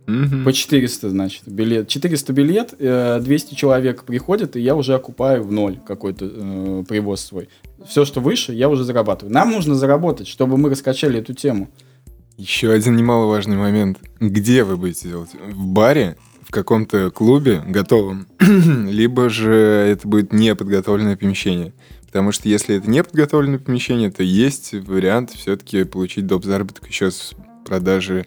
[0.08, 0.44] мгм.
[0.44, 1.88] По 400, значит, билет.
[1.88, 7.20] 400 билет, э, 200 человек приходят, и я уже окупаю в ноль какой-то э, привоз
[7.20, 7.48] свой.
[7.86, 9.32] Все, что выше, я уже зарабатываю.
[9.32, 11.68] Нам нужно заработать, чтобы мы раскачали эту тему.
[12.38, 13.98] Еще один немаловажный момент.
[14.20, 15.30] Где вы будете делать?
[15.50, 16.16] В баре?
[16.42, 18.26] В каком-то клубе готовом?
[18.40, 21.74] Либо же это будет неподготовленное помещение?
[22.06, 26.44] Потому что если это не подготовленное помещение, то есть вариант все-таки получить доп.
[26.44, 27.34] заработок еще с
[27.66, 28.26] продажи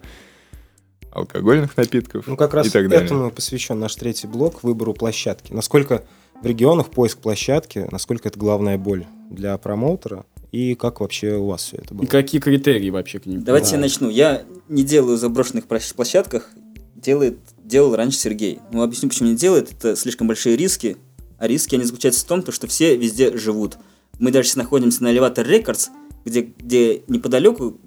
[1.12, 3.04] алкогольных напитков Ну, как раз и так далее.
[3.06, 5.52] этому посвящен наш третий блок выбору площадки.
[5.52, 6.04] Насколько
[6.42, 11.62] в регионах поиск площадки, насколько это главная боль для промоутера и как вообще у вас
[11.64, 12.04] все это было?
[12.04, 13.42] И какие критерии вообще к ним?
[13.44, 13.76] Давайте Да.
[13.76, 14.08] я начну.
[14.10, 16.50] Я не делаю заброшенных площ- площадках.
[16.94, 18.60] Делает, делал раньше Сергей.
[18.70, 19.72] Ну, объясню, почему не делает.
[19.72, 20.96] Это слишком большие риски.
[21.38, 23.76] А риски, они заключаются в том, то, что все везде живут.
[24.20, 25.88] Мы даже сейчас находимся на Elevator Records,
[26.24, 27.80] где, где неподалеку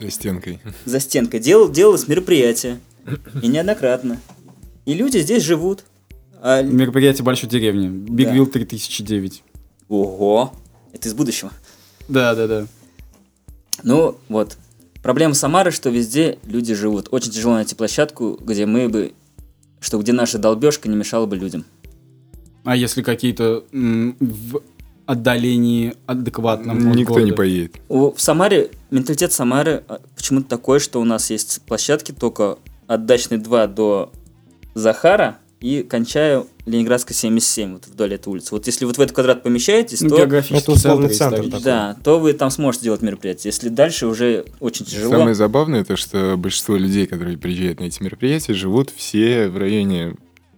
[0.00, 0.60] За стенкой.
[0.84, 2.80] за стенкой делал, делалось мероприятие.
[3.42, 4.20] И неоднократно.
[4.84, 5.84] И люди здесь живут.
[6.40, 7.88] А, Мероприятие большой деревни.
[7.88, 8.36] Big Да.
[8.36, 9.42] Wheel 3009.
[9.88, 10.52] Ого,
[10.92, 11.50] это из будущего.
[12.08, 12.66] Да, да, да.
[13.82, 14.56] Ну, вот.
[15.02, 17.08] Проблема Самары, что везде люди живут.
[17.12, 19.12] Очень тяжело найти площадку, где мы бы...
[19.78, 21.64] Что где наша долбежка не мешала бы людям.
[22.64, 24.62] А если какие-то м, в
[25.06, 27.34] отдалении адекватном от Никто не города?
[27.36, 27.76] поедет.
[27.88, 33.06] У- в Самаре, менталитет Самары а, почему-то такой, что у нас есть площадки только от
[33.06, 34.12] Дачной 2 до
[34.74, 38.48] Захара и кончая Ленинградской 77, вот вдоль этой улицы.
[38.50, 41.64] Вот если вот в этот квадрат помещаетесь, Ну, то, Это условный центр центр исторический.
[41.64, 43.50] да, то вы там сможете делать мероприятие.
[43.50, 45.12] Если дальше уже очень тяжело.
[45.16, 50.16] Самое забавное то, что большинство людей, которые приезжают на эти мероприятия, живут все в районе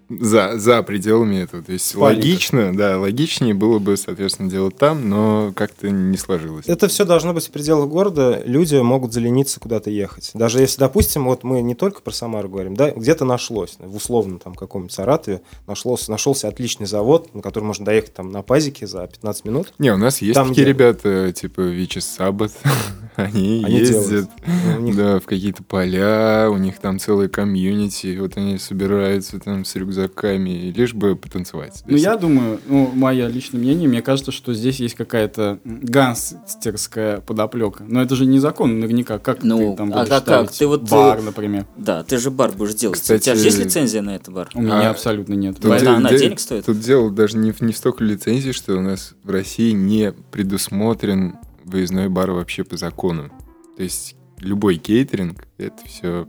[0.08, 1.62] за, за пределами этого.
[1.62, 2.24] То есть Спальниках.
[2.24, 6.66] логично, да, логичнее было бы, соответственно, делать там, но как-то не сложилось.
[6.66, 8.42] Это все должно быть в пределах города.
[8.44, 10.30] Люди могут залениться куда-то ехать.
[10.34, 14.38] Даже если, допустим, вот мы не только про Самару говорим, да, где-то нашлось, в условном
[14.38, 19.06] там каком-нибудь Саратове, нашлось, нашелся отличный завод, на который можно доехать там на пазике за
[19.06, 19.72] 15 минут.
[19.78, 22.52] Не, у нас есть Там, такие где- ребята, типа Вичи Саббат,
[23.18, 24.30] они, Они ездят делают.
[24.78, 29.64] У них- да, в какие-то поля, у них там целые комьюнити, вот они собираются там
[29.64, 31.82] с рюкзаками, лишь бы потанцевать.
[31.86, 37.84] Ну, я думаю, ну, мое личное мнение, мне кажется, что здесь есть какая-то гангстерская подоплека.
[37.88, 39.18] Но это же не закон, наверняка.
[39.18, 40.44] Как Ну, ты там а будешь как- как?
[40.50, 41.66] ставить Ты вот, бар, э, например?
[41.76, 43.00] Да, ты же бар будешь делать.
[43.00, 44.48] Кстати, У тебя же есть лицензия на этот бар?
[44.54, 45.56] У меня а, абсолютно нет.
[45.56, 46.64] Тут, Поэтому она де- денег стоит?
[46.66, 50.12] Тут дело даже не в, не в столько лицензий, что у нас в России не
[50.30, 51.34] предусмотрен
[51.68, 53.30] выездной бар вообще по закону.
[53.76, 56.26] То есть любой кейтеринг, это все...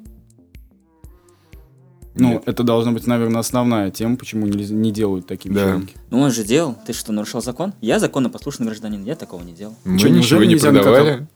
[2.15, 5.67] Ну, это должна быть, наверное, основная тема, почему не, не делают такие Да.
[5.67, 5.95] вечеринки.
[6.10, 6.75] Ну он же делал.
[6.86, 7.73] Ты что, нарушал закон?
[7.82, 9.75] Я законопослушный гражданин, я такого не делал.
[9.86, 11.28] Мы Чё, ничего не продавали.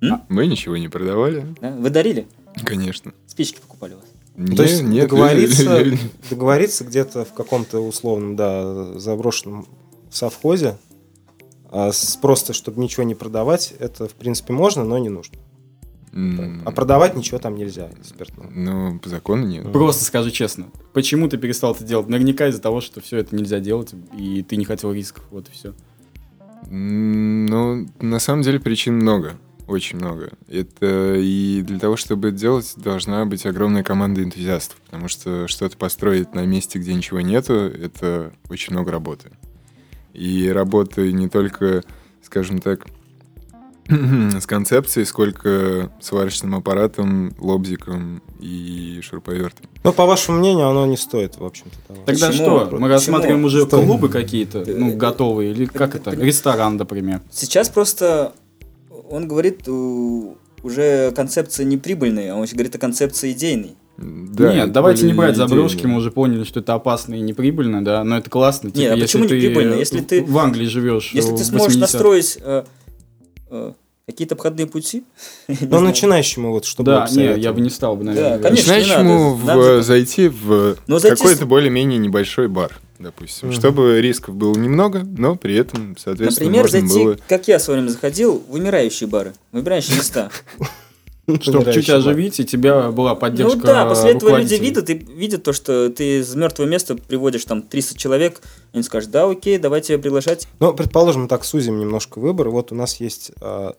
[0.00, 0.22] М?
[0.28, 1.70] Мы ничего не продавали, Да?
[1.70, 2.26] Вы дарили?
[2.64, 3.12] конечно.
[3.26, 4.04] Спички покупали у вас?
[4.36, 5.84] Не- То есть нет, договориться,
[6.30, 9.66] договориться где-то в каком-то условном, да, заброшенном
[10.10, 10.76] совхозе,
[11.72, 15.36] а с- просто чтобы ничего не продавать, это в принципе можно, но не нужно.
[16.12, 18.50] М, А продавать ничего там нельзя спиртного.
[18.50, 19.72] Ну, по закону нет.
[19.72, 22.06] Просто скажи честно, почему ты перестал это делать?
[22.08, 25.52] Наверняка из-за того, что все это нельзя делать, и ты не хотел рисков, вот и
[25.52, 25.72] все.
[26.70, 29.34] Ну, на самом деле причин много.
[29.66, 30.32] Очень много.
[30.48, 34.76] Это и для того, чтобы это делать, должна быть огромная команда энтузиастов.
[34.84, 39.30] Потому что что-то построить на месте, где ничего нету, это очень много работы.
[40.12, 41.82] И работы не только,
[42.22, 42.86] скажем так,
[43.88, 49.66] с концепцией, сколько сварочным аппаратом, лобзиком и шуруповертом.
[49.84, 52.02] Но по вашему мнению, оно не стоит, в общем-то, того.
[52.06, 52.44] Тогда Почему?
[52.44, 52.58] что?
[52.58, 52.88] Мы Почему?
[52.88, 53.82] рассматриваем уже Что?
[53.82, 56.10] клубы какие-то, ну, готовые, или как это?
[56.12, 57.20] Ресторан, например.
[57.30, 58.32] Сейчас просто
[59.10, 63.76] он говорит уже концепция не прибыльная, а он говорит о концепции идейной.
[64.02, 68.02] Да, Нет, давайте не брать заброшки, мы уже поняли, что это опасно и неприбыльно, да,
[68.04, 68.70] но это классно.
[68.70, 69.74] Типа, Нет, а если почему ты неприбыльно?
[69.74, 71.80] Если ты- в Англии живешь Если ты сможешь 80-х.
[71.80, 72.64] настроить э,
[73.50, 73.72] э,
[74.06, 75.04] какие-то обходные пути.
[75.48, 75.84] не Но знаю.
[75.84, 78.38] начинающему вот, чтобы Да, не, я бы не стал бы, наверное.
[78.38, 79.34] Да, конечно, не Начинающему надо.
[79.36, 83.56] в- Надо- зайти в Ну, зайти какой-то с- более-менее небольшой бар, допустим, Мгм.
[83.58, 87.16] чтобы рисков было немного, но при этом, соответственно, Например, можно зайти, было...
[87.28, 90.30] как я в свое время заходил, в умирающие бары, в умирающие места.
[91.40, 95.42] Чтобы чуть оживить, и тебя была поддержка Ну да, после этого люди видят, и видят
[95.42, 98.40] то, что ты из мертвого места приводишь там 300 человек,
[98.72, 100.48] они скажут, да, окей, давайте приглашать.
[100.60, 102.48] Ну, предположим, мы так сузим немножко выбор.
[102.48, 103.74] Вот у нас есть а,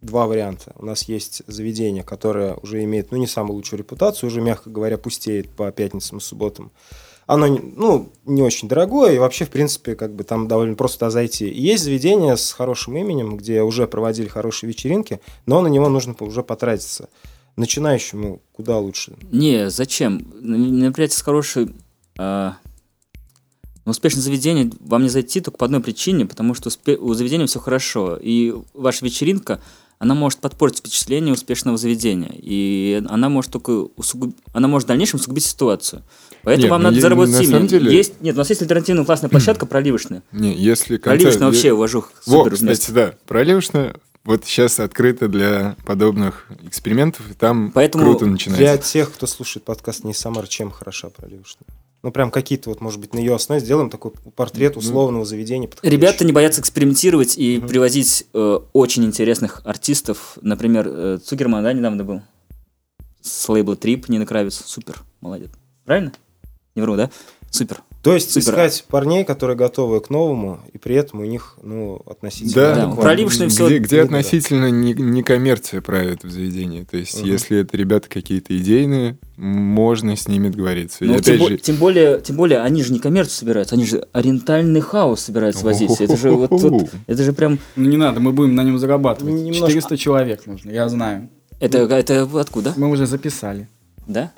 [0.00, 0.72] два варианта.
[0.76, 4.98] У нас есть заведение, которое уже имеет, ну, не самую лучшую репутацию, уже, мягко говоря,
[4.98, 6.72] пустеет по пятницам и субботам.
[7.32, 11.48] Оно, ну, не очень дорогое, и вообще, в принципе, как бы там довольно просто зайти.
[11.48, 16.42] Есть заведение с хорошим именем, где уже проводили хорошие вечеринки, но на него нужно уже
[16.42, 17.08] потратиться.
[17.54, 19.16] Начинающему куда лучше?
[19.30, 20.26] Не, зачем?
[20.40, 21.72] Мероприятие с хорошей...
[22.18, 22.58] на
[23.84, 27.60] успешное заведение вам не зайти только по одной причине, потому что успе- у заведения все
[27.60, 29.60] хорошо, и ваша вечеринка,
[30.00, 35.20] она может подпортить впечатление успешного заведения, и она может только усугуб- она может в дальнейшем
[35.20, 36.02] усугубить ситуацию.
[36.42, 39.04] Поэтому Нет, вам ну, надо заработать на самом деле- Есть, нет, у нас есть альтернативная
[39.04, 40.22] классная площадка проливочная.
[40.32, 42.12] Не, если Проливочная концерт- вообще уважух.
[42.24, 42.72] Во, Супер место.
[42.72, 48.90] кстати, да, проливочная вот сейчас открыто для подобных экспериментов, и там Поэтому круто Для начинается.
[48.92, 51.66] тех, кто слушает подкаст не Самар, чем хороша проливочная?
[52.02, 55.68] Ну, прям какие-то вот, может быть, на ее основе сделаем такой портрет условного заведения.
[55.82, 57.68] Ребята не боятся экспериментировать и Мгм.
[57.68, 60.38] привозить э, очень интересных артистов.
[60.40, 62.22] Например, э, Цукерман, да, недавно был.
[63.20, 64.62] С лейбла Трип, Нина Кравец.
[64.64, 65.50] Супер, молодец.
[65.84, 66.12] Правильно?
[66.74, 67.10] Не вру, да?
[67.50, 67.82] Супер.
[68.02, 68.52] То есть Супер.
[68.52, 72.54] искать парней, которые готовы к новому, и при этом у них, ну, относительно...
[72.54, 76.84] Да, Да, где, где относительно не, не коммерция правит в заведении.
[76.84, 77.30] То есть, Мгм.
[77.30, 81.04] если это ребята какие-то идейные, можно с ними договориться.
[81.04, 84.06] Ну, тем, бо- же, тем более, тем более, они же не коммерцию собираются, они же
[84.12, 85.90] ориентальный хаос собираются возить.
[86.00, 89.34] Это же вот, вот- это же прям, Ну не надо, мы будем на нем зарабатывать.
[89.34, 91.28] Немножко- 400 человек нужно, я знаю.
[91.60, 92.72] это, это откуда?
[92.78, 93.68] Мы уже записали.
[94.06, 94.32] Да?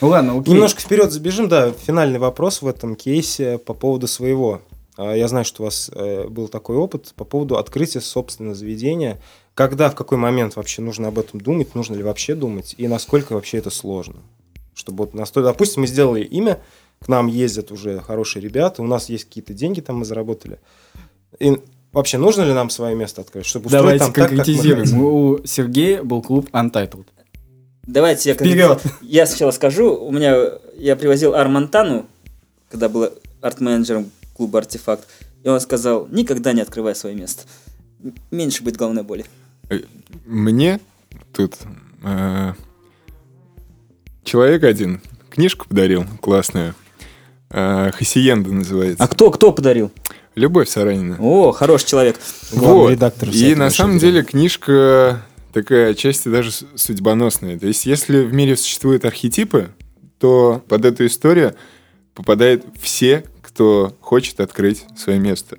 [0.00, 0.54] Ну ладно, окей.
[0.54, 4.60] Немножко вперед забежим, да, финальный вопрос в этом кейсе по поводу своего.
[4.96, 9.20] А, Я знаю, что у вас э, был такой опыт по поводу открытия собственного заведения.
[9.54, 13.34] Когда, в какой момент вообще нужно об этом думать, нужно ли вообще думать, и насколько
[13.34, 14.16] вообще это сложно?
[14.74, 15.48] Чтобы вот настолько...
[15.50, 16.60] Допустим, мы сделали имя,
[17.00, 20.58] к нам ездят уже хорошие ребята, у нас есть какие-то деньги, там мы заработали.
[21.38, 21.56] И
[21.92, 25.00] вообще нужно ли нам свое место открыть, чтобы устроить Давайте там так, как мы хотим?
[25.00, 27.06] У Сергея был клуб Untitled.
[27.86, 28.34] Давайте я...
[28.34, 28.82] Вперед!
[29.02, 30.36] Я сначала скажу, у меня...
[30.76, 32.06] Я привозил Армантану,
[32.70, 35.06] когда был арт-менеджером клуба «Артефакт»,
[35.42, 37.42] и он сказал, никогда не открывай свое место.
[38.30, 39.24] Меньше будет головной боли.
[40.24, 40.80] мне
[41.32, 41.56] тут
[42.02, 42.52] э,
[44.24, 46.74] человек один книжку подарил классную.
[47.50, 49.02] Э, Хасиенда называется.
[49.02, 49.92] А кто, кто подарил?
[50.34, 51.16] Любовь Саранина.
[51.20, 52.18] О, хороший человек.
[52.52, 52.90] Вот.
[52.90, 54.16] редактор И на «Большой самом деревни».
[54.16, 55.22] деле книжка
[55.54, 57.58] такая отчасти даже судьбоносная.
[57.58, 59.70] То есть если в мире существуют архетипы,
[60.18, 61.54] то под эту историю
[62.14, 65.58] попадают все, кто хочет открыть свое место.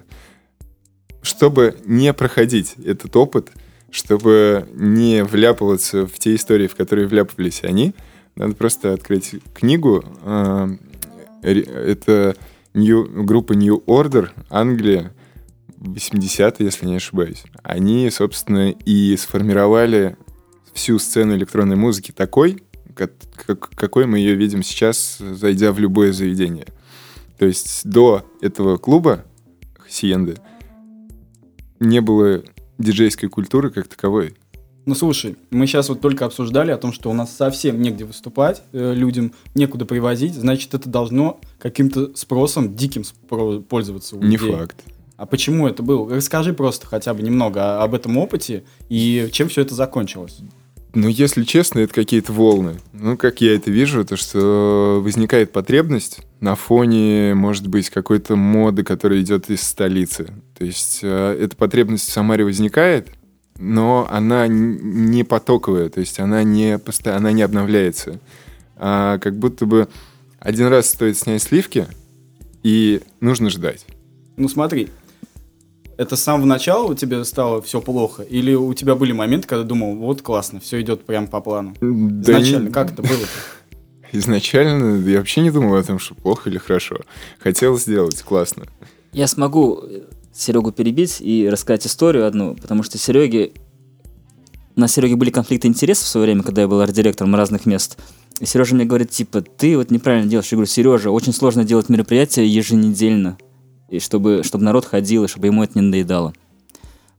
[1.21, 3.51] Чтобы не проходить этот опыт,
[3.89, 7.95] чтобы не вляпываться в те истории, в которые вляпывались они,
[8.35, 10.03] надо просто открыть книгу.
[11.41, 12.35] Ре- Это
[12.73, 15.13] New- группа New Order, Англия,
[15.85, 17.43] 80-е, если не ошибаюсь.
[17.63, 20.17] Они, собственно, и сформировали
[20.73, 22.63] всю сцену электронной музыки такой,
[22.95, 23.13] как,
[23.45, 26.67] как- какой мы ее видим сейчас, зайдя в любое заведение.
[27.37, 29.25] То есть до этого клуба
[29.77, 30.35] Хасиенды
[31.79, 32.43] не было
[32.77, 34.35] диджейской культуры как таковой.
[34.85, 38.61] Ну слушай, мы сейчас вот только обсуждали о том, что у нас совсем негде выступать,
[38.71, 44.51] э, людям некуда привозить, значит это должно каким-то спросом, диким спро- пользоваться у Не людей.
[44.51, 44.83] факт.
[45.17, 46.13] А почему это было?
[46.13, 50.39] Расскажи просто хотя бы немного об этом опыте и чем все это закончилось.
[50.93, 52.79] Ну, если честно, это какие-то волны.
[52.93, 58.83] Ну, как я это вижу, то что возникает потребность на фоне, может быть, какой-то моды,
[58.83, 60.29] которая идет из столицы.
[60.57, 63.09] То есть э, эта потребность в Самаре возникает,
[63.57, 68.19] но она не потоковая, то есть она не, поста- она не обновляется.
[68.77, 69.89] А как будто бы
[70.39, 71.87] один раз стоит снять сливки,
[72.63, 73.85] и нужно ждать.
[74.37, 74.89] Ну смотри,
[75.97, 78.23] это с самого начала у тебя стало все плохо?
[78.23, 81.73] Или у тебя были моменты, когда думал, вот классно, все идет прям по плану?
[81.81, 81.87] Да
[82.33, 83.25] не- Изначально, как это было?
[84.11, 86.97] Изначально я вообще не думал о том, что плохо или хорошо.
[87.39, 88.65] Хотел сделать, классно.
[89.11, 89.81] Я смогу
[90.33, 93.51] Серегу перебить и рассказать историю одну, потому что Сереге...
[94.75, 97.97] На Сереге были конфликты интересов в свое время, когда я был арт-директором разных мест.
[98.41, 100.49] И Сережа мне говорит, типа, ты вот неправильно делаешь.
[100.51, 103.37] Я говорю, Сережа, очень сложно делать мероприятия еженедельно.
[103.89, 106.33] И чтобы, чтобы народ ходил, и чтобы ему это не надоедало.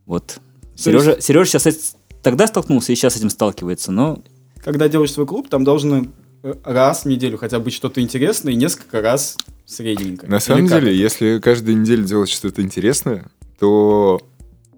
[0.05, 0.39] Вот.
[0.75, 4.23] Сережа, Сережа сейчас с- тогда столкнулся и сейчас с этим сталкивается, но
[4.65, 6.07] Когда делаешь свой клуб, там должно
[6.43, 10.27] э, раз в неделю хотя бы быть что-то интересное и несколько раз средненько.
[10.27, 11.03] На самом деле, это?
[11.03, 13.27] если каждую неделю делать что-то интересное,
[13.59, 14.21] то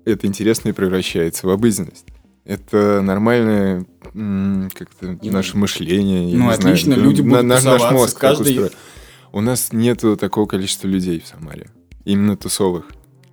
[0.05, 2.05] это интересное превращается в обыденность.
[2.45, 3.85] Это нормальное
[4.75, 6.35] как-то И- наше мышление.
[6.37, 8.71] Ну, отлично, знаю, люди на- будут наш, наш тусоваться, мозг каждый-.
[9.33, 11.71] У нас нету такого количества людей в Самаре.
[12.09, 12.87] Именно тусовых.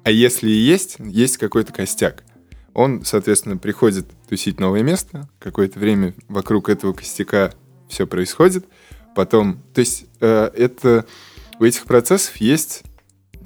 [0.04, 2.26] А если и есть, есть какой-то костяк.
[2.74, 5.30] Он, соответственно, приходит тусить новое место.
[5.40, 7.54] Какое-то время вокруг этого костяка
[7.88, 8.66] все происходит.
[9.16, 11.06] Потом, то есть э, это
[11.58, 12.84] у этих процессов есть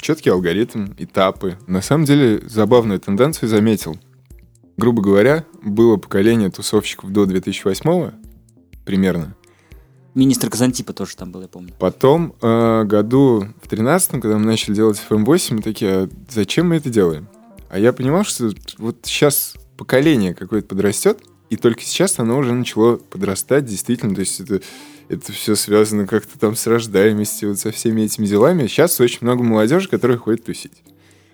[0.02, 1.60] четкий алгоритм, этапы.
[1.68, 4.00] На самом деле забавную тенденцию заметил.
[4.78, 8.13] Грубо говоря, было поколение тусовщиков до 2008
[8.84, 9.36] примерно.
[10.19, 11.73] Министр Казантипа тоже там был, я помню.
[11.79, 16.75] Потом, э, году в 13 когда мы начали делать FM8, мы такие, а зачем мы
[16.75, 17.27] это делаем?
[17.69, 22.97] А я понимал, что вот сейчас поколение какое-то подрастет, и только сейчас оно уже начало
[22.97, 24.61] подрастать, действительно, то есть это,
[25.07, 28.67] это все связано как-то там с рождаемостью, вот со всеми этими делами.
[28.67, 30.84] Сейчас очень много молодежи, которая ходит тусить.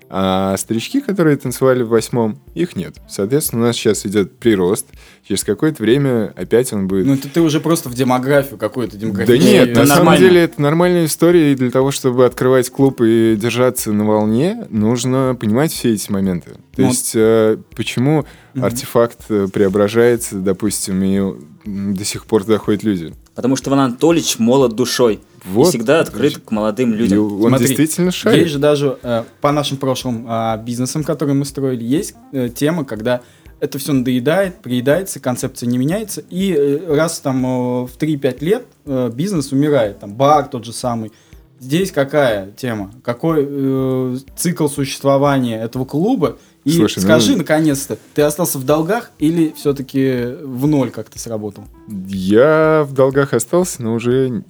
[0.07, 2.95] А старички, которые танцевали в восьмом, их нет.
[3.09, 4.85] Соответственно, у нас сейчас идет прирост.
[5.27, 8.99] Через какое-то время опять он будет Ну, это ты уже просто в демографию какую-то да
[8.99, 9.51] демографическую.
[9.51, 10.27] нет, это на самом нормально.
[10.27, 15.35] деле это нормальная история, и для того, чтобы открывать клуб и держаться на волне, нужно
[15.39, 16.51] понимать все эти моменты.
[16.75, 18.63] То Ну, есть, э, почему Мгм.
[18.63, 21.33] артефакт э, преображается, допустим, и
[21.65, 23.13] до сих пор доходят люди?
[23.35, 25.19] Потому что Иван Анатольевич молод душой.
[25.43, 25.67] Вот.
[25.67, 27.41] И всегда открыт к молодым И людям.
[27.41, 28.47] он Смотри, действительно Есть шарит.
[28.47, 33.21] же даже э, по нашим прошлым а, бизнесам, которые мы строили, есть э, тема, когда
[33.59, 38.65] это все надоедает, приедается, концепция не меняется, и э, раз там э, в 3-5 лет
[38.85, 41.11] э, бизнес умирает, там бар тот же самый.
[41.59, 42.93] Здесь какая тема?
[43.03, 46.37] Какой э, цикл существования этого клуба?
[46.63, 51.65] И Слушай, ну- скажи, наконец-то, ты остался в долгах или все-таки в ноль как-то сработал?
[52.07, 54.43] Я в долгах остался, но уже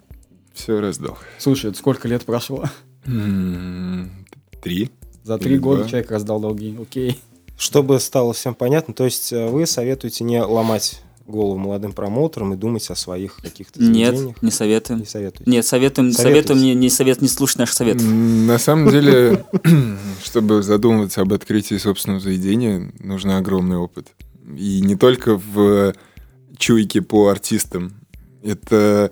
[0.54, 1.18] все раздал.
[1.38, 2.66] Слушай, это сколько лет прошло?
[4.62, 4.90] Три.
[5.24, 5.90] За три года два.
[5.90, 7.20] человек раздал долги, окей.
[7.58, 12.58] Чтобы стало всем понятно, то есть э, вы советуете не ломать голову молодым промоутерам и
[12.58, 14.42] думать о своих каких-то Нет, заведениях?
[14.42, 15.00] не советуем.
[15.00, 15.52] Не советуете?
[15.52, 18.02] Нет, советуем, советуем не, не совет, не слушать наш совет.
[18.02, 19.46] На самом деле,
[20.24, 24.10] чтобы задумываться об открытии собственного заведения, нужен огромный опыт.
[24.56, 25.94] И не только в
[26.58, 27.94] чуйке по артистам.
[28.44, 29.12] Это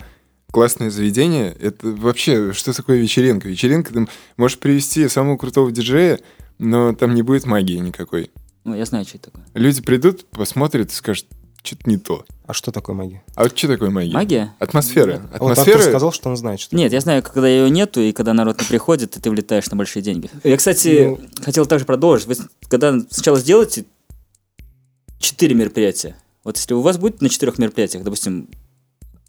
[0.51, 1.55] классное заведение.
[1.59, 3.49] Это вообще, что такое вечеринка?
[3.49, 4.07] Вечеринка, ты
[4.37, 6.19] можешь привести самого крутого диджея,
[6.59, 8.31] но там не будет магии никакой.
[8.63, 9.45] Ну, я знаю, что это такое.
[9.53, 11.25] Люди придут, посмотрят и скажут,
[11.63, 12.25] что-то не то.
[12.45, 13.23] А что такое магия?
[13.35, 14.13] А вот что такое магия?
[14.13, 14.53] Магия?
[14.59, 15.21] Атмосфера.
[15.39, 15.77] Он Атмосфера...
[15.77, 18.59] Артур сказал, что он знает, что Нет, я знаю, когда ее нету, и когда народ
[18.59, 20.29] не приходит, и ты влетаешь на большие деньги.
[20.43, 21.19] Я, кстати, Ну.
[21.41, 22.27] хотел также продолжить.
[22.27, 22.35] Вы
[22.67, 23.85] когда сначала сделаете
[25.19, 28.49] четыре мероприятия, вот если у вас будет на четырех мероприятиях, допустим,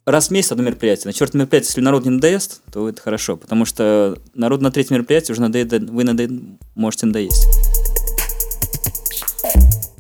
[0.05, 3.37] раз в месяц одно мероприятие, на четвертом мероприятии, если народ не надоест, то это хорошо,
[3.37, 6.33] потому что народ на третьем мероприятии уже надоест, вы надоест,
[6.75, 7.47] можете надоесть.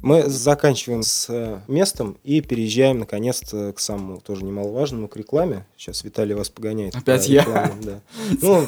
[0.04, 5.64] Мы заканчиваем с э, местом и переезжаем наконец-то к самому тоже немаловажному, к рекламе.
[5.78, 6.94] Сейчас Виталий вас погоняет.
[6.94, 7.72] Опять я?
[7.82, 8.00] да.
[8.42, 8.66] Ну,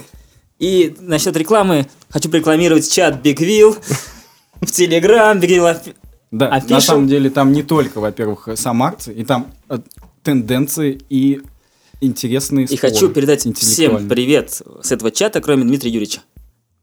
[0.58, 3.76] И насчет рекламы хочу порекламировать чат Big Wheel
[4.62, 5.94] в Telegram, Big Wheel
[6.30, 6.70] Да, Official?
[6.70, 9.78] на самом деле там не только, во-первых, сам акции, и там э,
[10.22, 11.42] тенденции и
[12.00, 16.22] интересные И хочу передать всем привет с этого чата, кроме Дмитрия Юрьевича.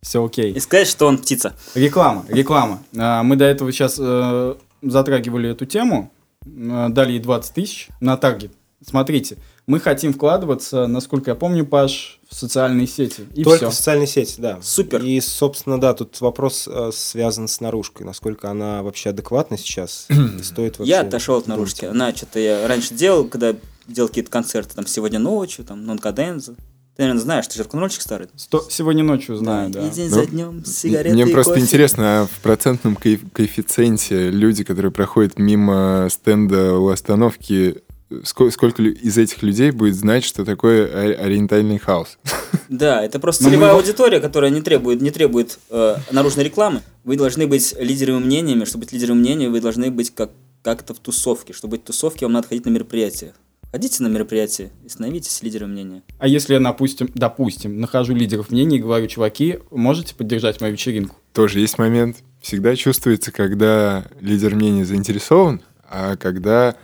[0.03, 0.51] Все окей.
[0.51, 1.55] И сказать, что он птица.
[1.75, 2.83] Реклама, реклама.
[2.95, 6.11] А, Мы до этого сейчас э, затрагивали эту тему,
[6.45, 8.51] э, дали ей 20 тысяч на таргет.
[8.85, 13.21] Смотрите, мы хотим вкладываться, насколько я помню, Паш, в социальные сети.
[13.33, 13.69] И только все.
[13.69, 14.59] в социальной сети, да.
[14.61, 15.01] Супер.
[15.01, 18.05] И, собственно, да, тут вопрос э, связан с наружкой.
[18.05, 20.07] Насколько она вообще адекватна сейчас?
[20.43, 21.57] стоит вообще Я отошел от думать.
[21.59, 21.85] наружки.
[21.85, 23.55] Она что-то я раньше делал, когда
[23.87, 26.55] делал какие-то концерты, там, сегодня ночью, там, нон-каденза.
[26.95, 28.27] Ты, наверное, знаешь, ты же рок-н-ролльщик старый.
[28.35, 29.87] Сто- Сегодня ночью знаю, да.
[29.87, 31.63] И день Ну, за днем, сигареты Мне и просто кофе.
[31.65, 37.81] интересно, а в процентном ко- коэффициенте люди, которые проходят мимо стенда у остановки,
[38.23, 42.19] ско- сколько, лю- из этих людей будет знать, что такое ори- ориентальный хаос?
[42.69, 46.81] Да, это просто мы целевая аудитория, которая не требует, не требует э, наружной рекламы.
[47.03, 48.65] Вы должны быть лидерами мнениями.
[48.65, 50.31] Чтобы быть лидером мнения, вы должны быть как,
[50.63, 51.53] как-то в тусовке.
[51.53, 53.33] Чтобы быть в тусовке, вам надо ходить на мероприятия.
[53.73, 56.03] Ходите на мероприятия и становитесь лидером мнения.
[56.19, 61.15] А если я, допустим, допустим, нахожу лидеров мнений и говорю, чуваки, можете поддержать мою вечеринку?
[61.33, 62.17] Тоже есть момент.
[62.39, 66.75] Всегда чувствуется, когда лидер мнения заинтересован, а когда...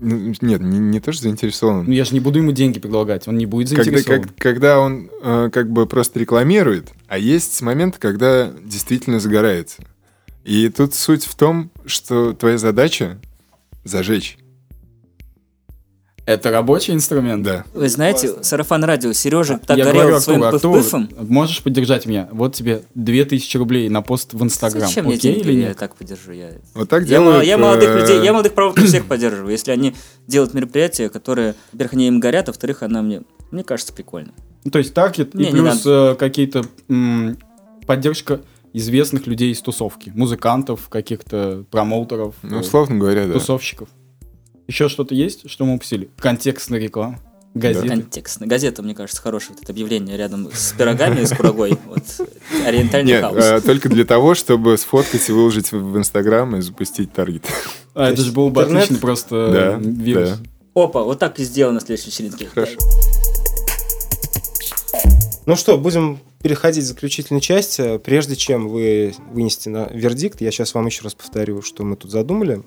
[0.00, 1.86] ну, Нет, не, не то, что заинтересован.
[1.86, 4.22] Ну я же не буду ему деньги предлагать, он не будет когда, заинтересован.
[4.24, 9.82] как- когда он э, как бы просто рекламирует, а есть момент, когда действительно загорается.
[10.44, 13.18] И тут суть в том, что твоя задача
[13.84, 14.36] зажечь.
[16.28, 17.42] Это рабочий инструмент?
[17.42, 17.64] Да.
[17.72, 21.04] Вы знаете, сарафан радио, Сережа так я горел говорю, своим Артур, пыф-пыфом.
[21.04, 22.28] Артур, можешь поддержать меня?
[22.32, 24.86] Вот тебе 2000 рублей на пост в Инстаграм.
[24.86, 25.48] Зачем мне Окей деньги?
[25.48, 25.78] или Я нет?
[25.78, 26.32] так поддержу.
[26.32, 27.46] Я, Вот так я, делают...
[27.46, 29.52] я молодых э, людей, я молодых промоутеров всех поддерживаю.
[29.52, 29.94] Если они
[30.26, 34.32] делают мероприятия, которые, во-первых, они им горят, а во-вторых, она мне, мне кажется, прикольно.
[34.64, 37.38] Ну, То есть таргет и не плюс э, какие-то м,
[37.86, 38.42] поддержка
[38.74, 40.12] известных людей из тусовки.
[40.14, 43.32] Музыкантов, каких-то промоутеров, Ну, условно говоря, да.
[43.32, 43.88] тусовщиков.
[44.68, 46.10] Еще что-то есть, что мы упустили?
[46.18, 47.18] Контекстная реклама.
[47.54, 47.88] Газеты.
[47.88, 48.46] Контекстно.
[48.46, 51.76] Газета, мне кажется, хорошее вот это объявление рядом с пирогами и с курагой.
[51.86, 52.02] Вот.
[52.66, 53.42] Ориентальный Нет, хаос.
[53.44, 57.44] э, только для того, чтобы сфоткать и выложить в Инстаграм и запустить таргет.
[57.94, 58.84] А, это же был бы интернет?
[58.84, 60.28] отличный просто Да, э, вирус.
[60.74, 60.82] да.
[60.82, 62.46] Опа, вот так и сделано на следующей вечеринке.
[62.54, 62.78] Хорошо.
[65.46, 67.96] Ну что, будем переходить к заключительной части.
[67.98, 72.10] Прежде чем вы вынесете на вердикт, я сейчас вам еще раз повторю, что мы тут
[72.10, 72.62] задумали.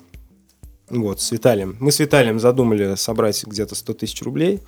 [0.92, 1.74] Вот, с Виталием.
[1.80, 4.60] Мы с Виталием задумали собрать где-то 100 тысяч рублей,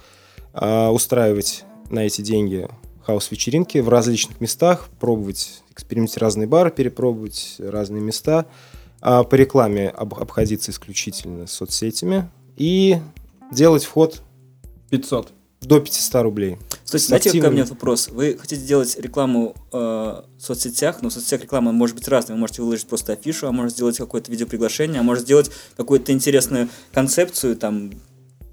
[0.55, 2.67] а, устраивать на эти деньги
[3.03, 8.47] хаос-вечеринки в различных местах, пробовать, экспериментировать разные бары, перепробовать разные места,
[9.03, 12.97] а по рекламе об- обходиться исключительно соцсетями и
[13.53, 14.23] делать вход
[14.89, 15.31] 500.
[15.67, 16.57] До 500 рублей.
[16.85, 17.53] Слушайте, знаете, ко активным.
[17.55, 18.09] мне вопрос?
[18.09, 22.37] Вы хотите делать рекламу э, в соцсетях, но в соцсетях реклама может быть разной.
[22.37, 26.69] Вы можете выложить просто афишу, а можете сделать какое-то видеоприглашение, а можете сделать какую-то интересную
[26.93, 27.91] концепцию, там,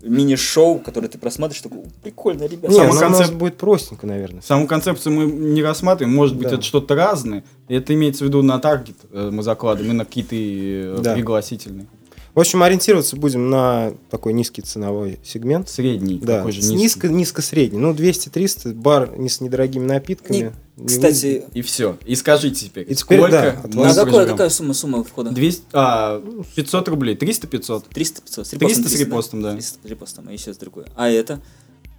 [0.03, 2.69] мини-шоу, которое ты просматриваешь, такой, «О, прикольно, ребята.
[2.73, 4.41] Не, Сама ну, у нас концеп- будет простенько, наверное.
[4.41, 6.55] Саму концепцию мы не рассматриваем, может быть, Да.
[6.55, 7.43] это что-то разное.
[7.67, 11.13] И это имеется в виду на таргет э, мы закладываем, именно какие-то э, Да.
[11.13, 11.85] пригласительные.
[12.33, 15.67] В общем, ориентироваться будем на такой низкий ценовой сегмент.
[15.67, 17.77] Средний, Да, же низко, низко-средний.
[17.77, 20.37] Ну, 200-300, бар не с недорогими напитками.
[20.37, 21.97] Не, Не Кстати, И все.
[22.05, 25.31] И скажите теперь, И теперь, сколько да, мы вас- а какое, какая сумма, сумма входа?
[25.31, 26.23] 200, а,
[26.55, 27.85] 500 рублей, 300-500.
[27.89, 29.51] 300 500 с 300 с репостом, да.
[29.53, 30.85] 300 с репостом, а еще с другой.
[30.95, 31.41] А это?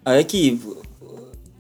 [0.04, 0.58] А какие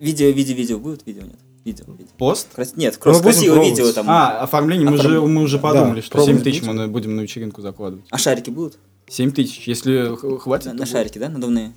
[0.00, 1.06] видео, видео, видео будут?
[1.06, 1.36] Видео нет.
[1.64, 1.84] Видео.
[2.18, 2.48] Пост?
[2.54, 3.78] Крас- Нет, Ну, мы будем красивое пробовать.
[3.78, 4.06] видео там.
[4.10, 5.26] А, оформление, мы, Оформление.
[5.26, 6.76] же, мы уже Да, подумали, что пробовать 7 тысяч будем.
[6.76, 8.04] мы будем на вечеринку закладывать.
[8.10, 8.78] А шарики будут?
[9.08, 10.66] 7 тысяч, если хватит.
[10.66, 11.72] На, на шарики, да, надувные?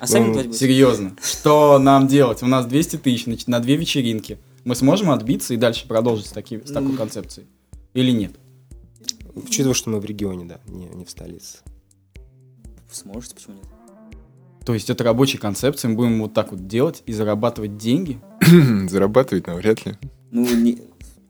[0.00, 0.64] А сами Ну, платить будете?
[0.66, 1.16] Серьезно.
[1.22, 2.42] Что нам делать?
[2.42, 4.38] У нас 200 тысяч на, на две вечеринки.
[4.64, 7.46] Мы сможем отбиться и дальше продолжить с, таки- с такой концепцией?
[7.94, 8.32] Или нет?
[9.34, 11.58] Учитывая, что мы в регионе, да, не, не в столице.
[12.90, 13.64] Сможете, почему нет?
[14.66, 18.18] То есть это рабочая концепция, мы будем вот так вот делать и зарабатывать деньги?
[18.90, 19.94] Зарабатывать навряд ли.
[20.32, 20.78] Ну, не...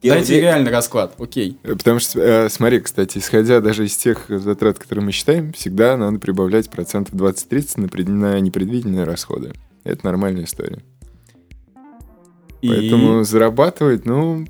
[0.02, 1.58] Дайте день- реальный расклад, окей.
[1.62, 5.96] Э, Потому что, э, смотри, кстати, исходя даже из тех затрат, которые мы считаем, всегда
[5.98, 9.52] надо прибавлять процентов 20-30 на, пред- на непредвиденные расходы.
[9.84, 10.82] Это нормальная история.
[12.62, 14.46] И- Поэтому зарабатывать, ну,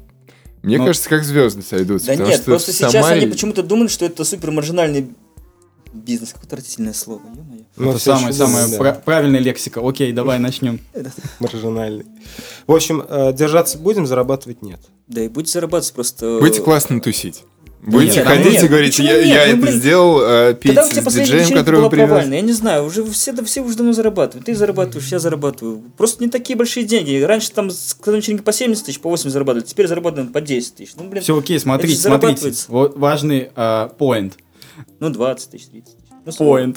[0.62, 2.07] мне Ну, кажется, как звезды сойдутся.
[2.09, 5.09] Да потому нет, что просто в сейчас они почему-то думают, что это супер маржинальный
[5.97, 6.32] бизнес.
[6.32, 7.62] Какое отвратительное слово, ё-моё.
[7.76, 9.80] Ну, это самая, самая да, пра- правильная лексика.
[9.86, 10.80] Окей, давай начнем.
[11.40, 12.07] маржинальный.
[12.66, 14.80] В общем, э, держаться будем, зарабатывать нет.
[15.09, 16.38] Да и будете зарабатывать просто...
[16.40, 17.44] Будете классно тусить.
[17.86, 19.26] Будете нет, ходить нет, и говорить, почему я, нет?
[19.26, 22.09] я Ну, это блин, сделал, э, пить Когда у тебя с диджеем, которого была привез.
[22.09, 22.38] провальная?
[22.38, 24.47] Я не знаю, уже все, да, все уже давно зарабатывают.
[24.47, 25.82] Ты зарабатываешь, я зарабатываю.
[25.97, 27.22] Просто не такие большие деньги.
[27.22, 29.66] Раньше там с вечеринки по 70 тысяч, по 80 зарабатывали.
[29.68, 30.94] Теперь зарабатываем по 10 тысяч.
[30.97, 32.53] Ну, блин, Все окей, смотрите, смотрите.
[32.66, 34.32] Вот важный а, point.
[35.01, 36.39] Ну 20 тысяч, 30 тысяч.
[36.39, 36.47] Ну.
[36.47, 36.77] Point.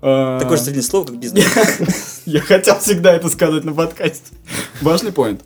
[0.00, 2.22] А, Такое же среднее слово, как бизнес.
[2.26, 4.34] Я хотел всегда это сказать на подкасте.
[4.80, 5.40] Важный point.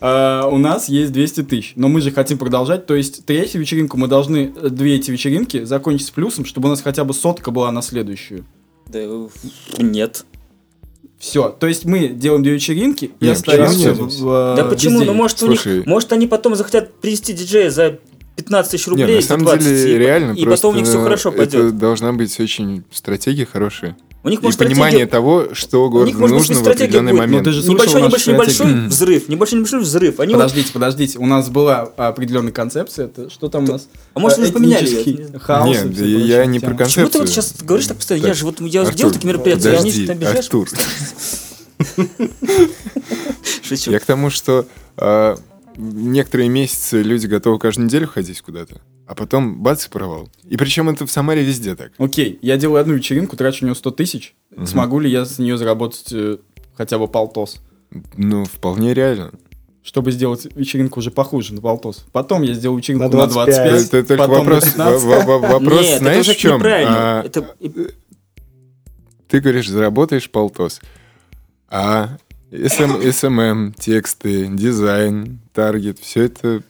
[0.00, 2.86] А, у нас есть 200 тысяч, но мы же хотим продолжать.
[2.86, 6.70] То есть третью вечеринку мы должны, э, две эти вечеринки закончить с плюсом, чтобы у
[6.70, 8.44] нас хотя бы сотка была на следующую.
[8.86, 9.28] Да, э,
[9.78, 10.24] нет.
[11.18, 11.48] Все.
[11.48, 15.02] То есть мы делаем две вечеринки и остаемся в, в, Да э, почему?
[15.02, 17.98] Ну, может, у них, может, они потом захотят привести диджея за
[18.36, 20.78] 15 тысяч Не, рублей, на за самом 20, деле, и, реально и просто потом у
[20.80, 21.78] них все хорошо это пойдет.
[21.78, 23.96] должна быть очень стратегия хорошая.
[24.24, 26.58] У них, И может, понимание стратегия- того, что у городу них, может быть, нужно в
[26.60, 27.46] стратегия определенный будет, но момент.
[27.46, 29.28] слушал Небольшой, небольшой, небольшой взрыв.
[29.28, 30.20] Небольшой, небольшой взрыв.
[30.20, 31.18] Они вот- Подождите, подождите.
[31.18, 33.04] У нас была определенная концепция.
[33.04, 33.86] Это, что там у нас?
[34.14, 36.74] А может, вы Э, уже поменяли я не хаос и Нет, прочее я не про
[36.74, 37.26] Почему ты вот концепцию.
[37.28, 38.26] сейчас говоришь так постоянно?
[38.26, 40.44] Я же вот я Артур, делал такие мероприятия, и они подожди, что-то обижаешь.
[40.46, 40.68] Артур.
[43.62, 43.90] Шучу.
[43.90, 44.66] Я к тому, что
[44.96, 45.36] а,
[45.76, 50.28] некоторые месяцы люди готовы каждую неделю ходить куда-то, а потом бац и провал.
[50.48, 51.92] И причем это в Самаре везде так.
[51.98, 54.34] Окей, я делаю одну вечеринку, трачу у нее 100 тысяч.
[54.66, 56.38] Смогу ли я с нее заработать э,
[56.74, 57.58] хотя бы полтос?
[58.16, 59.32] Ну, вполне реально.
[59.82, 62.06] Чтобы сделать вечеринку уже похуже на полтос.
[62.10, 63.70] Потом я сделаю вечеринку На на 25.
[63.70, 63.94] 25.
[63.94, 65.02] Это только потом на вопрос, 15.
[65.04, 66.62] во- во- вопрос Нет, знаешь, в чем?
[66.64, 67.54] А, Это
[69.28, 70.80] ты говоришь, заработаешь полтос.
[71.68, 72.16] А
[72.68, 76.62] SM, SMM, тексты, дизайн, таргет, все это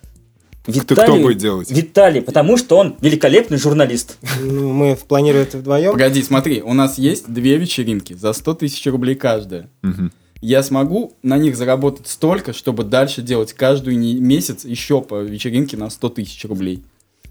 [0.62, 1.70] кто, кто Виталий- будет делать?
[1.70, 4.16] Виталий, потому что он великолепный журналист.
[4.40, 5.92] Ну, мы планируем это вдвоем.
[5.92, 9.68] Погоди, смотри, у нас есть две вечеринки за 100 тысяч рублей каждая.
[9.82, 10.10] Мгм.
[10.40, 15.90] Я смогу на них заработать столько, чтобы дальше делать каждый месяц еще по вечеринке на
[15.90, 16.82] 100 тысяч рублей.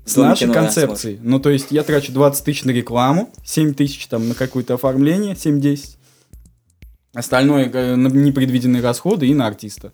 [0.06, 1.20] С Дома нашей да, концепцией.
[1.22, 5.34] Ну, то есть я трачу 20 тысяч на рекламу, 7 тысяч там на какое-то оформление,
[5.34, 5.98] 7-10.
[7.14, 9.94] Остальное на непредвиденные расходы и на артиста.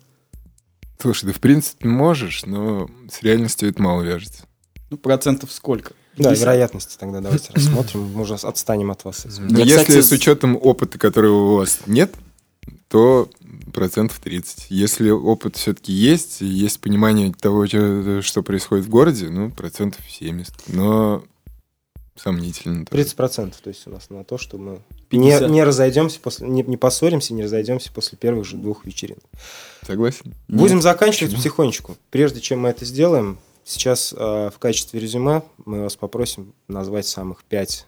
[0.98, 4.44] Слушай, да в принципе можешь, но с реальностью это мало вяжется.
[4.90, 5.94] Ну, процентов сколько?
[6.16, 6.38] Да, 50?
[6.40, 8.10] вероятности тогда давайте рассмотрим.
[8.12, 9.26] Мы уже отстанем от вас.
[9.38, 12.14] Но Я, если кстати, с учетом опыта, которого у вас нет,
[12.88, 13.30] то
[13.72, 14.66] процентов 30.
[14.70, 20.52] Если опыт все-таки есть, и есть понимание того, что происходит в городе, ну, процентов 70.
[20.68, 21.24] Но
[22.22, 22.84] сомнительно.
[22.86, 23.04] тоже.
[23.04, 25.50] 30% то есть у нас на то, что мы не, 50.
[25.50, 29.24] не разойдемся после, не, не поссоримся, не разойдемся после первых же двух вечеринок.
[29.86, 30.34] Согласен?
[30.48, 31.96] Будем заканчивать потихонечку.
[32.10, 37.44] Прежде чем мы это сделаем, сейчас э, в качестве резюме мы вас попросим назвать самых
[37.44, 37.86] пять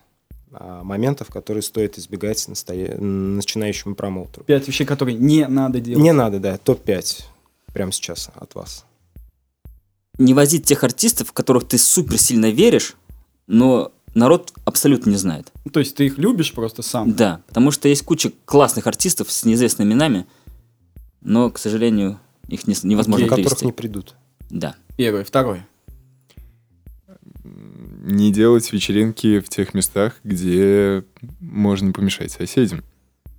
[0.54, 4.44] а, моментов, которые стоит избегать настоя- начинающему промоутеру.
[4.44, 6.02] Пять вещей, которые не надо делать.
[6.02, 7.22] Не надо, да, топ-5
[7.72, 8.84] прямо сейчас от вас.
[10.18, 12.96] Не возить тех артистов, в которых ты супер сильно веришь,
[13.46, 15.50] но народ абсолютно не знает.
[15.64, 17.12] Ну, То есть ты их любишь просто сам.
[17.14, 20.26] Да, потому что есть куча классных артистов с неизвестными именами,
[21.20, 23.66] но, к сожалению, их не- невозможно на которых привести.
[23.66, 24.14] не придут.
[24.50, 24.74] Да.
[24.96, 25.24] Первое.
[25.24, 25.66] Второе.
[28.04, 31.04] не делать вечеринки в тех местах, где
[31.40, 32.82] можно помешать соседям.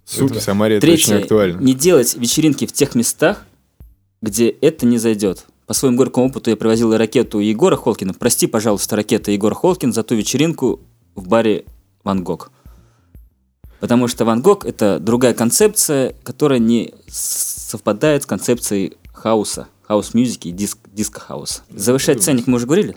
[0.05, 0.31] Супер.
[0.31, 1.13] Это в Самаре это Третье.
[1.15, 1.59] очень актуально.
[1.61, 3.45] Не делать вечеринки в тех местах,
[4.21, 5.45] где это не зайдет.
[5.73, 8.13] По своему горькому опыту я привозил ракету Егора Холкина.
[8.13, 10.79] Прости, пожалуйста, ракета Егор Холкин за ту вечеринку
[11.15, 11.65] в баре
[12.03, 12.51] Ван Гог.
[13.79, 20.44] Потому что Ван Гог— это другая концепция, которая не совпадает с концепцией хауса, house music
[20.44, 21.63] и и диск, диско-хауса.
[21.71, 22.95] Завышать ценник мы уже говорили?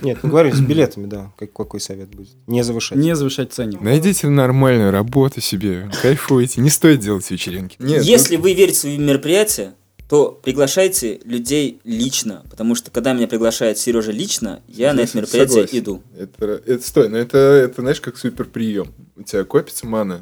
[0.00, 1.30] Нет, мы говорили с билетами, да.
[1.36, 2.30] Как, какой совет будет?
[2.46, 2.96] Не завышать.
[2.96, 3.82] Не завышать ценник.
[3.82, 7.76] Найдите нормальную работу себе, кайфуйте, не стоит делать вечеринки.
[7.78, 9.74] Нет, Если вы верите в свои мероприятия,
[10.08, 12.42] то приглашайте людей лично.
[12.50, 15.78] Потому что когда меня приглашает Сережа лично, я на это мероприятие Согласен.
[15.78, 16.02] иду.
[16.18, 18.88] Это, это стой, но это, это знаешь, как супер прием.
[19.16, 20.20] У тебя копится мана.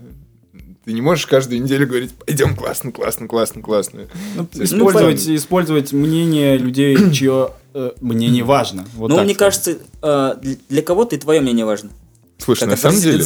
[0.85, 4.01] Ты не можешь каждую неделю говорить, пойдем классно, классно, классно, классно.
[4.37, 5.37] Ну, Ну, использовать, понятно.
[5.37, 8.87] использовать мнение людей, чье э, мнение важно.
[8.95, 9.55] Вот Но так мне сказать.
[9.65, 11.91] кажется, э, для- кого-то и твое мнение важно.
[12.39, 13.23] Слушай, Как на самом деле,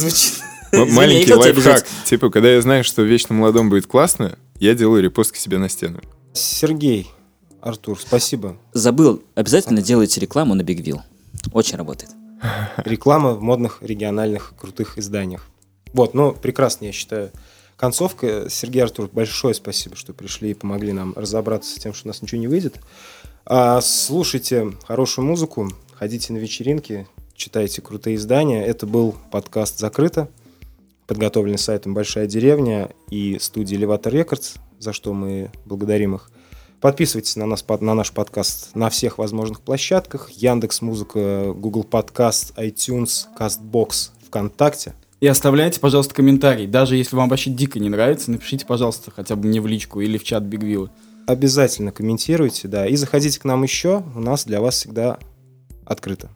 [0.73, 1.85] м- маленький лайфхак.
[2.05, 5.69] Типа, когда я знаю, что вечно молодом будет классно, я делаю репост к себе на
[5.69, 6.01] стену.
[6.35, 7.09] Сергей,
[7.61, 8.57] Артур, спасибо.
[8.73, 10.99] Забыл, обязательно делайте рекламу на Wheel.
[11.53, 12.11] Очень работает.
[12.77, 15.47] Реклама в модных региональных крутых изданиях.
[15.93, 17.31] Вот, ну, прекрасно, я считаю.
[17.77, 18.49] Концовка.
[18.49, 22.21] Сергей Артур, большое спасибо, что пришли и помогли нам разобраться с тем, что у нас
[22.21, 22.79] ничего не выйдет.
[23.45, 28.65] А, слушайте хорошую музыку, ходите на вечеринки, читайте крутые издания.
[28.65, 30.29] Это был подкаст «Закрыто»,
[31.07, 34.55] подготовленный сайтом «Большая деревня» и студией «Элеватор Рекордс»,
[34.85, 36.29] за что мы благодарим их.
[36.79, 40.29] Подписывайтесь на, нас, на наш подкаст на всех возможных площадках.
[40.29, 44.93] Яндекс Музыка, Google Подкаст, iTunes, Castbox, ВКонтакте.
[45.19, 46.67] И оставляйте, пожалуйста, комментарий.
[46.67, 50.17] Даже если вам вообще дико не нравится, напишите, пожалуйста, хотя бы мне в личку или
[50.19, 50.91] в чат Бигвилла.
[51.25, 52.85] Обязательно комментируйте, да.
[52.85, 54.03] И заходите к нам еще.
[54.15, 55.17] У нас для вас всегда
[55.85, 56.29] открыто.